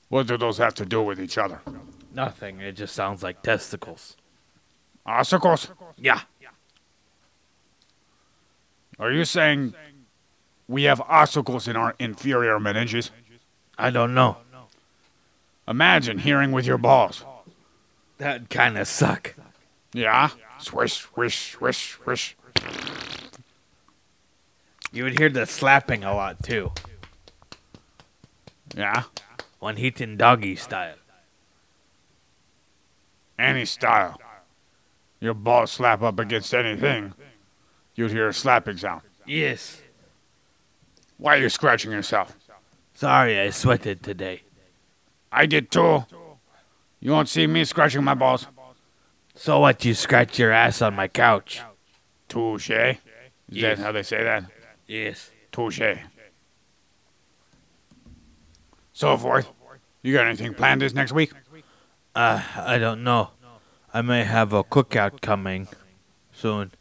What 0.09 0.29
do 0.29 0.37
those 0.37 0.59
have 0.59 0.75
to 0.75 0.87
do 0.87 1.03
with 1.03 1.21
each 1.21 1.37
other? 1.37 1.61
Nothing. 2.15 2.61
It 2.61 2.73
just 2.73 2.95
sounds 2.95 3.23
like 3.23 3.43
testicles. 3.43 4.17
Ossicles? 5.07 5.71
Yeah. 5.99 6.21
Are 8.99 9.11
you 9.11 9.25
saying 9.25 9.75
we 10.69 10.85
have 10.85 11.01
ossicles 11.01 11.67
in 11.67 11.75
our 11.75 11.97
inferior 11.99 12.61
meninges? 12.61 13.11
I 13.77 13.91
don't 13.91 14.15
know. 14.15 14.37
Imagine 15.67 16.19
hearing 16.19 16.53
with 16.53 16.65
your 16.65 16.79
balls. 16.79 17.25
That'd 18.19 18.51
kind 18.51 18.79
of 18.79 18.87
suck. 18.87 19.35
Yeah? 19.93 20.31
Swish, 20.59 20.93
swish, 20.95 21.53
swish, 21.53 21.99
swish. 22.03 22.37
You 24.95 25.03
would 25.03 25.19
hear 25.19 25.29
the 25.29 25.45
slapping 25.45 26.05
a 26.05 26.15
lot 26.15 26.41
too. 26.45 26.71
Yeah? 28.77 29.03
When 29.59 29.77
eating 29.77 30.17
doggy 30.17 30.55
style. 30.55 30.95
Any 33.37 33.65
style. 33.65 34.21
Your 35.21 35.35
balls 35.35 35.73
slap 35.73 36.03
up 36.03 36.21
against 36.21 36.55
anything, 36.55 37.13
you'd 37.97 38.13
hear 38.13 38.29
a 38.29 38.33
slapping 38.33 38.77
sound. 38.77 39.03
Yes. 39.27 39.83
Why 41.19 41.37
are 41.39 41.41
you 41.41 41.49
scratching 41.49 41.91
yourself? 41.91 42.37
Sorry, 42.95 43.41
I 43.41 43.51
sweated 43.51 44.01
today. 44.03 44.43
I 45.33 45.47
did 45.47 45.73
too. 45.73 46.05
You 47.01 47.11
won't 47.11 47.29
see 47.29 47.49
me 47.49 47.65
scratching 47.65 48.05
my 48.05 48.15
balls. 48.15 48.47
So 49.35 49.59
what? 49.59 49.85
You 49.85 49.95
scratch 49.95 50.39
your 50.39 50.53
ass 50.53 50.81
on 50.81 50.95
my 50.95 51.09
couch? 51.09 51.61
Touche. 52.29 52.71
Is 52.71 52.97
Yes. 53.49 53.79
that 53.79 53.85
how 53.85 53.93
they 53.93 54.05
say 54.05 54.23
that? 54.23 54.45
Yes. 54.87 55.31
Touche. 55.53 55.81
So 58.93 59.17
forth. 59.17 59.49
You 60.03 60.13
got 60.13 60.27
anything 60.27 60.55
planned 60.55 60.83
this 60.83 60.95
next 60.95 61.13
week? 61.13 61.33
Uh, 62.15 62.43
I 62.57 62.79
don't 62.79 63.03
know. 63.03 63.31
I 63.93 64.03
may 64.03 64.25
have 64.25 64.53
a 64.53 64.63
cookout 64.63 65.21
coming 65.21 65.69
soon. 66.33 66.73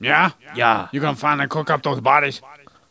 Yeah? 0.00 0.32
Yeah. 0.54 0.88
You 0.92 1.00
gonna 1.00 1.16
finally 1.16 1.48
cook 1.48 1.70
up 1.70 1.82
those 1.82 2.00
bodies? 2.00 2.42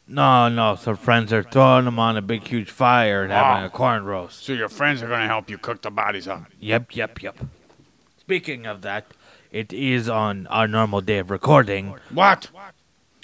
No, 0.08 0.50
no. 0.50 0.76
Some 0.76 0.98
friends 0.98 1.32
are 1.32 1.44
throwing 1.44 1.86
them 1.86 2.00
on 2.00 2.18
a 2.18 2.22
big, 2.22 2.46
huge 2.48 2.70
fire 2.70 3.24
and 3.24 3.32
having 3.32 3.64
a 3.64 3.70
corn 3.70 4.04
roast. 4.04 4.44
So 4.44 4.54
your 4.54 4.70
friends 4.70 5.02
are 5.02 5.08
gonna 5.08 5.28
help 5.28 5.50
you 5.50 5.58
cook 5.58 5.82
the 5.82 5.92
bodies 5.92 6.28
up. 6.28 6.46
Yep, 6.60 6.96
yep, 6.96 7.22
yep. 7.22 7.38
Speaking 8.20 8.66
of 8.66 8.82
that, 8.82 9.06
it 9.52 9.72
is 9.72 10.10
on 10.10 10.48
our 10.48 10.68
normal 10.68 11.02
day 11.02 11.20
of 11.20 11.30
recording. 11.30 11.96
What? 12.10 12.50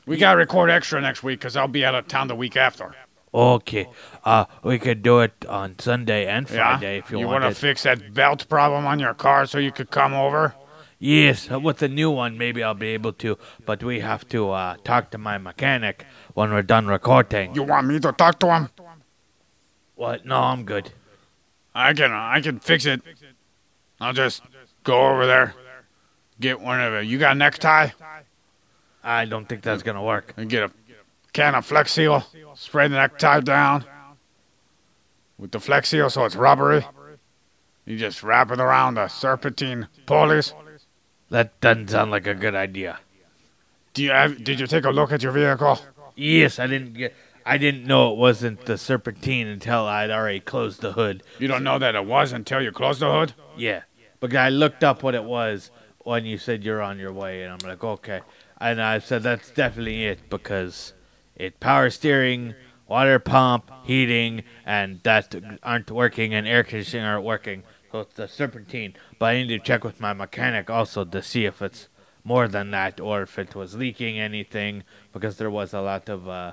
We 0.08 0.18
gotta 0.18 0.38
record 0.38 0.70
extra 0.70 1.02
next 1.02 1.22
week 1.22 1.40
because 1.40 1.56
I'll 1.56 1.68
be 1.68 1.86
out 1.86 1.94
of 1.94 2.08
town 2.08 2.28
the 2.30 2.36
week 2.36 2.56
after. 2.56 2.96
Okay. 3.34 3.88
Uh, 4.24 4.46
we 4.64 4.80
could 4.80 5.04
do 5.04 5.20
it 5.20 5.46
on 5.48 5.78
Sunday 5.80 6.26
and 6.26 6.50
Yeah? 6.50 6.78
Friday 6.78 6.98
if 6.98 7.12
you, 7.12 7.20
you 7.20 7.28
want 7.28 7.42
You 7.42 7.46
wanna 7.48 7.56
fix 7.56 7.84
that 7.84 8.14
belt 8.14 8.48
problem 8.48 8.88
on 8.88 9.00
your 9.00 9.14
car 9.14 9.46
so 9.46 9.58
you 9.60 9.72
could 9.72 9.92
come 9.92 10.14
over? 10.14 10.56
yes, 10.98 11.52
uh, 11.52 11.60
with 11.60 11.78
the 11.78 11.90
new 11.90 12.10
one, 12.10 12.38
maybe 12.38 12.64
I'll 12.64 12.74
be 12.74 12.88
able 12.88 13.14
to. 13.14 13.38
But 13.66 13.84
we 13.84 14.00
have 14.00 14.28
to 14.30 14.50
uh, 14.52 14.78
talk 14.84 15.12
to 15.12 15.18
my 15.18 15.38
mechanic 15.38 16.06
when 16.34 16.52
we're 16.52 16.64
done 16.64 16.88
recording. 16.88 17.54
You 17.54 17.64
want 17.64 17.86
me 17.88 18.00
to 18.00 18.12
talk 18.14 18.40
to 18.40 18.48
him? 18.48 18.70
What? 19.96 20.26
No, 20.26 20.38
I'm 20.38 20.64
good. 20.64 20.92
I 21.76 21.94
can 21.94 22.12
I 22.12 22.40
can 22.42 22.60
fix 22.60 22.86
it. 22.86 23.02
I'll 24.00 24.14
just 24.14 24.42
go 24.84 25.08
over 25.10 25.26
there, 25.28 25.54
get 26.40 26.62
one 26.62 26.80
of 26.80 26.94
it. 26.94 27.06
You 27.08 27.20
got 27.20 27.34
a 27.36 27.36
necktie? 27.36 27.90
I 29.08 29.26
don't 29.26 29.48
think 29.48 29.62
that's 29.62 29.84
gonna 29.84 30.04
work. 30.04 30.34
And 30.36 30.50
get 30.50 30.64
a 30.64 30.72
can 31.32 31.56
of 31.56 31.66
Flex 31.66 31.94
Seal, 31.94 32.26
spray 32.56 32.88
the 32.88 32.96
necktie 32.96 33.40
down 33.40 33.86
with 35.38 35.52
the 35.52 35.60
Flex 35.60 35.90
Seal 35.90 36.10
so 36.10 36.26
it's 36.26 36.36
rubbery. 36.36 36.86
You 37.86 37.98
just 37.98 38.22
wrap 38.22 38.52
it 38.52 38.60
around 38.60 38.96
the 38.96 39.08
serpentine 39.08 39.88
pulleys. 40.06 40.54
That 41.30 41.60
doesn't 41.62 41.90
sound 41.90 42.12
like 42.12 42.28
a 42.28 42.34
good 42.34 42.54
idea. 42.54 43.00
Do 43.94 44.04
you 44.04 44.12
have, 44.12 44.44
did 44.44 44.60
you 44.60 44.68
take 44.68 44.84
a 44.84 44.90
look 44.90 45.12
at 45.12 45.24
your 45.24 45.32
vehicle? 45.32 45.80
Yes, 46.16 46.60
I 46.60 46.68
didn't 46.68 46.94
get. 46.94 47.16
I 47.46 47.58
didn't 47.58 47.86
know 47.86 48.12
it 48.12 48.18
wasn't 48.18 48.66
the 48.66 48.78
serpentine 48.78 49.48
until 49.48 49.86
I'd 49.86 50.12
already 50.12 50.42
closed 50.42 50.82
the 50.82 50.92
hood. 50.92 51.24
You 51.40 51.48
don't 51.48 51.64
know 51.64 51.80
that 51.80 51.96
it 51.96 52.06
was 52.06 52.34
until 52.34 52.62
you 52.62 52.74
closed 52.74 53.00
the 53.00 53.10
hood? 53.10 53.34
Yeah, 53.56 53.84
but 54.20 54.36
I 54.36 54.50
looked 54.50 54.84
up 54.84 55.02
what 55.02 55.16
it 55.16 55.24
was 55.24 55.72
when 56.00 56.26
you 56.26 56.38
said 56.38 56.66
you're 56.66 56.82
on 56.82 57.00
your 57.00 57.14
way, 57.14 57.44
and 57.44 57.54
I'm 57.54 57.70
like, 57.70 57.84
okay. 57.84 58.20
And 58.60 58.82
I 58.82 59.00
said 59.00 59.24
that's 59.24 59.52
definitely 59.52 60.06
it 60.06 60.30
because 60.30 60.94
it 61.36 61.60
power 61.60 61.90
steering, 61.90 62.56
water 62.88 63.20
pump, 63.20 63.72
heating, 63.84 64.44
and 64.66 65.02
that 65.04 65.36
aren't 65.62 65.92
working, 65.92 66.34
and 66.34 66.48
air 66.48 66.64
conditioning 66.64 67.06
aren't 67.06 67.26
working. 67.26 67.64
So 67.92 68.02
it's 68.02 68.16
the 68.16 68.28
serpentine. 68.28 68.96
But 69.20 69.26
I 69.28 69.34
need 69.44 69.50
to 69.50 69.60
check 69.60 69.84
with 69.84 70.00
my 70.00 70.14
mechanic 70.14 70.70
also 70.70 71.06
to 71.06 71.22
see 71.22 71.46
if 71.46 71.62
it's 71.62 71.88
more 72.24 72.48
than 72.48 72.72
that 72.72 73.00
or 73.00 73.22
if 73.22 73.40
it 73.40 73.56
was 73.56 73.76
leaking 73.76 74.20
anything 74.20 74.84
because 75.14 75.38
there 75.38 75.50
was 75.50 75.74
a 75.74 75.80
lot 75.80 76.10
of 76.10 76.28
uh, 76.28 76.52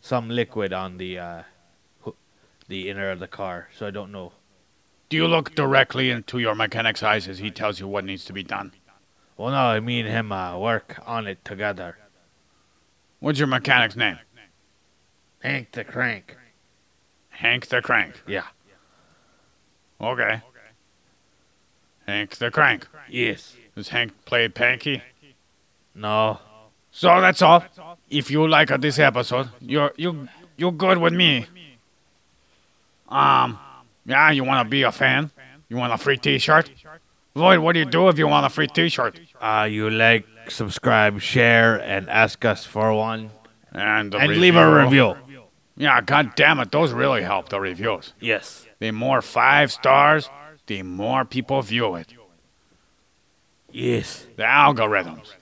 some 0.00 0.28
liquid 0.28 0.72
on 0.72 0.98
the 0.98 1.18
uh, 1.18 1.42
the 2.68 2.88
inner 2.88 3.10
of 3.10 3.18
the 3.18 3.28
car. 3.28 3.68
So 3.76 3.86
I 3.86 3.90
don't 3.90 4.12
know. 4.12 4.32
Do 5.08 5.16
you 5.16 5.26
look 5.26 5.54
directly 5.54 6.10
into 6.10 6.38
your 6.38 6.54
mechanic's 6.54 7.02
eyes 7.02 7.28
as 7.28 7.38
he 7.38 7.50
tells 7.50 7.80
you 7.80 7.88
what 7.88 8.04
needs 8.04 8.24
to 8.26 8.32
be 8.32 8.42
done? 8.42 8.72
Well, 9.36 9.50
no, 9.50 9.80
me 9.80 10.00
and 10.00 10.08
him 10.08 10.32
uh, 10.32 10.58
work 10.58 11.00
on 11.06 11.26
it 11.26 11.44
together. 11.44 11.96
What's 13.20 13.38
your 13.38 13.48
mechanic's 13.48 13.96
name? 13.96 14.18
Hank 15.40 15.72
the 15.72 15.84
Crank. 15.84 16.36
Hank 17.30 17.66
the 17.66 17.80
Crank. 17.82 18.22
Yeah. 18.26 18.44
Okay. 20.00 20.42
Hank 22.06 22.36
the 22.36 22.50
Crank. 22.50 22.86
Yes. 23.08 23.56
Does 23.74 23.88
Hank 23.88 24.12
play 24.24 24.48
Panky? 24.48 25.02
No. 25.94 26.38
So 26.90 27.20
that's 27.20 27.42
all. 27.42 27.64
If 28.10 28.30
you 28.30 28.46
like 28.46 28.70
uh, 28.70 28.76
this 28.76 28.98
episode, 28.98 29.48
you're 29.60 29.92
you 29.96 30.28
you're 30.56 30.72
good 30.72 30.98
with 30.98 31.12
me. 31.14 31.46
Um, 33.08 33.58
yeah, 34.04 34.30
you 34.30 34.44
want 34.44 34.66
to 34.66 34.70
be 34.70 34.82
a 34.82 34.92
fan? 34.92 35.30
You 35.68 35.76
want 35.76 35.92
a 35.92 35.98
free 35.98 36.18
T-shirt? 36.18 36.70
Void, 37.34 37.60
what 37.60 37.72
do 37.72 37.78
you 37.78 37.86
do 37.86 38.08
if 38.08 38.18
you 38.18 38.28
want 38.28 38.44
a 38.44 38.50
free 38.50 38.66
T-shirt? 38.66 39.18
Uh, 39.40 39.66
you 39.70 39.88
like, 39.88 40.26
subscribe, 40.48 41.20
share, 41.20 41.80
and 41.80 42.08
ask 42.10 42.44
us 42.44 42.64
for 42.64 42.92
one. 42.92 43.30
And 43.72 44.14
and 44.14 44.36
leave 44.36 44.56
a 44.56 44.82
review. 44.82 45.16
Yeah, 45.76 46.02
god 46.02 46.34
damn 46.36 46.60
it, 46.60 46.70
those 46.70 46.92
really 46.92 47.22
help 47.22 47.48
the 47.48 47.58
reviews. 47.58 48.12
Yes. 48.20 48.66
The 48.78 48.90
more 48.90 49.22
five 49.22 49.72
stars, 49.72 50.28
the 50.66 50.82
more 50.82 51.24
people 51.24 51.62
view 51.62 51.94
it. 51.94 52.12
Yes. 53.70 54.26
The 54.36 54.42
algorithms. 54.42 55.32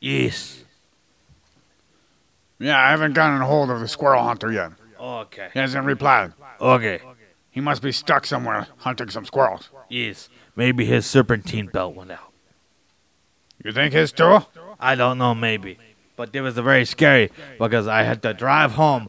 Yes. 0.00 0.64
Yeah, 2.58 2.78
I 2.78 2.90
haven't 2.90 3.12
gotten 3.12 3.40
a 3.40 3.46
hold 3.46 3.70
of 3.70 3.78
the 3.78 3.86
squirrel 3.86 4.24
hunter 4.24 4.50
yet. 4.50 4.72
Okay. 4.98 5.50
He 5.52 5.58
hasn't 5.60 5.86
replied. 5.86 6.32
Okay. 6.60 7.00
He 7.50 7.60
must 7.60 7.82
be 7.82 7.92
stuck 7.92 8.26
somewhere 8.26 8.66
hunting 8.78 9.10
some 9.10 9.24
squirrels. 9.24 9.70
Yes. 9.88 10.28
Maybe 10.56 10.84
his 10.84 11.06
serpentine 11.06 11.66
belt 11.66 11.94
went 11.94 12.10
out. 12.10 12.32
You 13.62 13.72
think 13.72 13.92
his 13.92 14.12
too? 14.12 14.40
I 14.78 14.94
don't 14.94 15.18
know, 15.18 15.34
maybe. 15.34 15.78
But 16.16 16.34
it 16.34 16.40
was 16.40 16.54
very 16.54 16.84
scary 16.84 17.30
because 17.58 17.86
I 17.86 18.02
had 18.02 18.22
to 18.22 18.34
drive 18.34 18.72
home, 18.72 19.08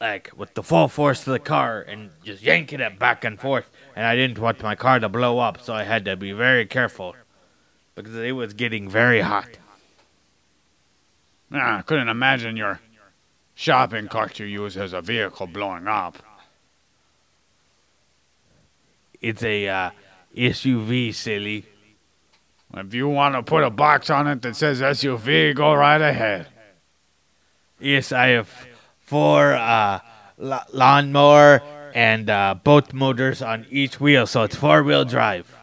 like, 0.00 0.30
with 0.36 0.54
the 0.54 0.62
full 0.62 0.88
force 0.88 1.26
of 1.26 1.32
the 1.32 1.38
car 1.38 1.80
and 1.80 2.10
just 2.22 2.42
yanking 2.42 2.80
it 2.80 2.98
back 2.98 3.24
and 3.24 3.40
forth. 3.40 3.70
And 3.96 4.06
I 4.06 4.16
didn't 4.16 4.38
want 4.38 4.62
my 4.62 4.74
car 4.74 4.98
to 5.00 5.08
blow 5.08 5.38
up, 5.38 5.60
so 5.62 5.74
I 5.74 5.84
had 5.84 6.04
to 6.06 6.16
be 6.16 6.32
very 6.32 6.66
careful 6.66 7.14
because 7.94 8.14
it 8.16 8.32
was 8.32 8.54
getting 8.54 8.88
very 8.88 9.20
hot. 9.20 9.48
I 11.52 11.82
couldn't 11.82 12.08
imagine 12.08 12.56
your 12.56 12.80
shopping 13.54 14.08
cart 14.08 14.38
you 14.38 14.46
use 14.46 14.76
as 14.76 14.92
a 14.92 15.00
vehicle 15.00 15.46
blowing 15.46 15.86
up. 15.86 16.18
It's 19.20 19.42
a 19.42 19.68
uh, 19.68 19.90
SUV, 20.36 21.14
silly. 21.14 21.64
If 22.76 22.92
you 22.92 23.08
want 23.08 23.34
to 23.36 23.42
put 23.42 23.62
a 23.62 23.70
box 23.70 24.10
on 24.10 24.26
it 24.26 24.42
that 24.42 24.56
says 24.56 24.80
SUV, 24.80 25.54
go 25.54 25.74
right 25.74 26.00
ahead. 26.00 26.48
Yes, 27.78 28.10
I 28.12 28.28
have 28.28 28.50
four 29.00 29.54
uh, 29.54 30.00
la- 30.38 30.64
lawnmower 30.72 31.62
and 31.94 32.28
uh, 32.28 32.56
both 32.62 32.92
motors 32.92 33.42
on 33.42 33.66
each 33.70 34.00
wheel, 34.00 34.26
so 34.26 34.42
it's 34.42 34.56
four 34.56 34.82
wheel 34.82 35.04
drive. 35.04 35.54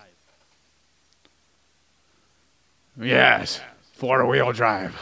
Yes, 3.00 3.60
four 3.94 4.26
wheel 4.26 4.52
drive. 4.54 4.96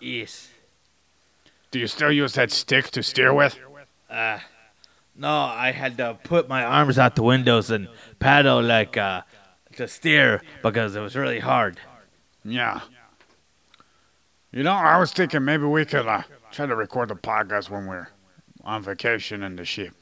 Yes. 0.00 0.48
Do 1.70 1.78
you 1.78 1.86
still 1.86 2.12
use 2.12 2.34
that 2.34 2.50
stick 2.50 2.90
to 2.90 3.02
steer 3.02 3.32
with? 3.32 3.58
No, 5.22 5.28
I 5.28 5.70
had 5.70 5.98
to 5.98 6.18
put 6.24 6.48
my 6.48 6.64
arms 6.64 6.98
out 6.98 7.14
the 7.14 7.22
windows 7.22 7.70
and 7.70 7.86
paddle 8.18 8.60
like 8.60 8.96
uh, 8.96 9.22
to 9.76 9.86
steer 9.86 10.42
because 10.64 10.96
it 10.96 11.00
was 11.00 11.14
really 11.14 11.38
hard. 11.38 11.78
Yeah. 12.44 12.80
You 14.50 14.64
know, 14.64 14.72
I 14.72 14.98
was 14.98 15.12
thinking 15.12 15.44
maybe 15.44 15.62
we 15.62 15.84
could 15.84 16.08
uh, 16.08 16.22
try 16.50 16.66
to 16.66 16.74
record 16.74 17.10
the 17.10 17.14
podcast 17.14 17.70
when 17.70 17.86
we're 17.86 18.08
on 18.64 18.82
vacation 18.82 19.44
in 19.44 19.54
the 19.54 19.64
ship. 19.64 19.94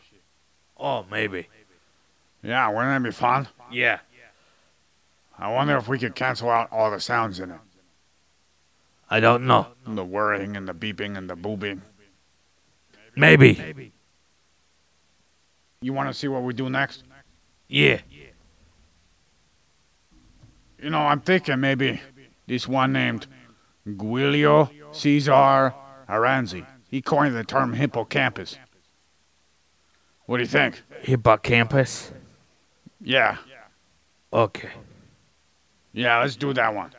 Oh, 0.79 1.05
maybe. 1.11 1.49
Yeah, 2.43 2.69
wouldn't 2.69 3.05
that 3.05 3.07
be 3.07 3.13
fun? 3.13 3.49
Yeah. 3.71 3.99
I 5.39 5.53
wonder 5.53 5.77
if 5.77 5.87
we 5.87 5.99
could 5.99 6.15
cancel 6.15 6.49
out 6.49 6.73
all 6.73 6.91
the 6.91 6.99
sounds 6.99 7.41
in 7.41 7.51
it. 7.51 7.61
I 9.11 9.21
don't 9.21 9.47
know. 9.47 9.67
The 9.87 10.03
whirring 10.03 10.57
and 10.57 10.67
the 10.67 10.73
beeping 10.73 11.19
and 11.19 11.29
the 11.29 11.37
boobing. 11.37 11.83
Maybe. 13.15 13.93
You 15.83 15.95
want 15.95 16.11
to 16.11 16.15
see 16.15 16.29
what 16.29 16.43
we 16.43 16.53
do 16.53 16.69
next? 16.69 17.05
Yeah. 17.67 18.01
You 20.79 20.91
know, 20.91 20.99
I'm 20.99 21.21
thinking 21.21 21.59
maybe 21.59 22.01
this 22.47 22.69
one 22.69 22.93
named 22.93 23.27
Giulio 23.87 24.69
Cesar 24.93 25.75
Aranzi. 26.07 26.67
He 26.91 27.01
coined 27.01 27.35
the 27.35 27.45
term 27.45 27.73
hippocampus. 27.73 28.59
What 30.27 30.37
do 30.37 30.43
you 30.43 30.49
think? 30.49 30.83
Hippocampus. 31.01 32.13
Yeah. 33.01 33.39
Okay. 34.33 34.71
Yeah, 35.95 36.21
let's 36.21 36.37
do 36.37 36.53
that 36.53 36.75
one. 36.75 36.93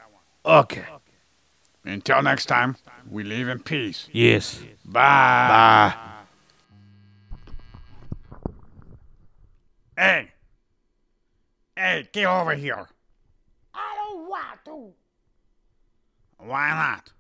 Okay. 0.44 0.86
Until 1.86 2.24
next 2.24 2.48
time, 2.48 2.78
we 3.10 3.24
leave 3.24 3.48
in 3.48 3.60
peace. 3.60 4.10
Yes. 4.12 4.60
Bye. 4.86 5.94
Bye. 5.94 6.11
Hey. 10.02 10.32
Hey, 11.76 12.10
get 12.12 12.26
over 12.26 12.56
here. 12.56 12.88
I 13.72 13.96
don't 13.98 14.28
want 14.28 14.66
to. 14.66 14.94
Why 16.40 16.70
not? 16.70 17.12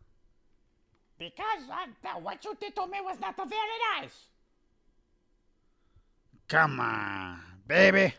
Because 1.19 1.61
th- 2.01 2.23
what 2.23 2.43
you 2.43 2.57
did 2.59 2.75
to 2.75 2.87
me 2.87 2.97
was 3.03 3.19
not 3.19 3.37
very 3.37 3.77
nice. 3.99 4.15
Come 6.47 6.79
on, 6.79 7.39
baby. 7.67 8.15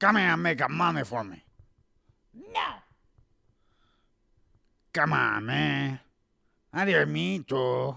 Come 0.00 0.16
here 0.16 0.26
and 0.26 0.42
make 0.42 0.60
a 0.60 0.68
money 0.68 1.04
for 1.04 1.22
me. 1.22 1.40
No. 2.52 2.70
Come 4.92 5.12
on, 5.12 5.46
man. 5.46 6.00
I 6.72 6.84
didn't 6.84 7.12
mean 7.12 7.44
to. 7.44 7.94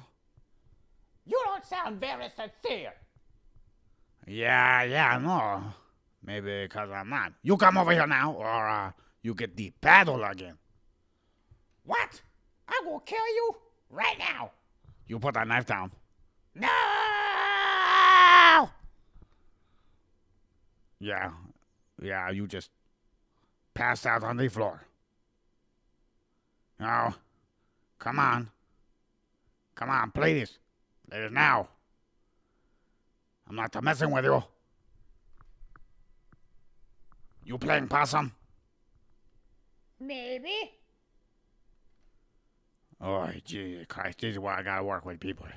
You 1.26 1.42
don't 1.44 1.66
sound 1.66 2.00
very 2.00 2.30
sincere. 2.36 2.94
Yeah, 4.28 4.84
yeah, 4.84 5.18
no. 5.18 5.64
Maybe 6.24 6.64
because 6.64 6.90
I'm 6.92 7.10
not. 7.10 7.34
You 7.42 7.58
come 7.58 7.78
over 7.78 7.92
here 7.92 8.08
now, 8.08 8.34
or 8.34 8.68
uh, 8.68 8.92
you 9.24 9.34
get 9.34 9.58
the 9.58 9.72
paddle 9.82 10.24
again. 10.24 10.58
What? 11.86 12.22
I 12.68 12.82
will 12.86 13.00
kill 13.00 13.18
you 13.18 13.56
right 13.90 14.18
now. 14.20 14.52
You 15.08 15.20
put 15.20 15.34
that 15.34 15.48
knife 15.48 15.66
down. 15.66 15.92
No! 16.56 16.68
Yeah, 21.00 21.32
yeah, 22.00 22.30
you 22.30 22.46
just 22.46 22.70
passed 23.74 24.06
out 24.06 24.24
on 24.24 24.38
the 24.38 24.48
floor. 24.48 24.86
No, 26.80 27.16
come 27.98 28.20
on. 28.20 28.50
Come 29.74 29.90
on, 29.90 30.12
play 30.12 30.36
this. 30.40 30.60
Play 31.10 31.24
it 31.24 31.32
now. 31.32 31.70
I'm 33.52 33.58
not 33.58 33.84
messing 33.84 34.10
with 34.12 34.24
you. 34.24 34.42
You 37.44 37.58
playing 37.58 37.90
possum? 37.90 38.32
Maybe. 40.00 40.72
Oh, 43.02 43.30
gee, 43.44 43.84
Christ, 43.90 44.20
this 44.20 44.32
is 44.32 44.40
why 44.40 44.58
I 44.58 44.64
gotta 44.64 44.86
work 44.86 45.04
with 45.04 45.20
people. 45.20 45.48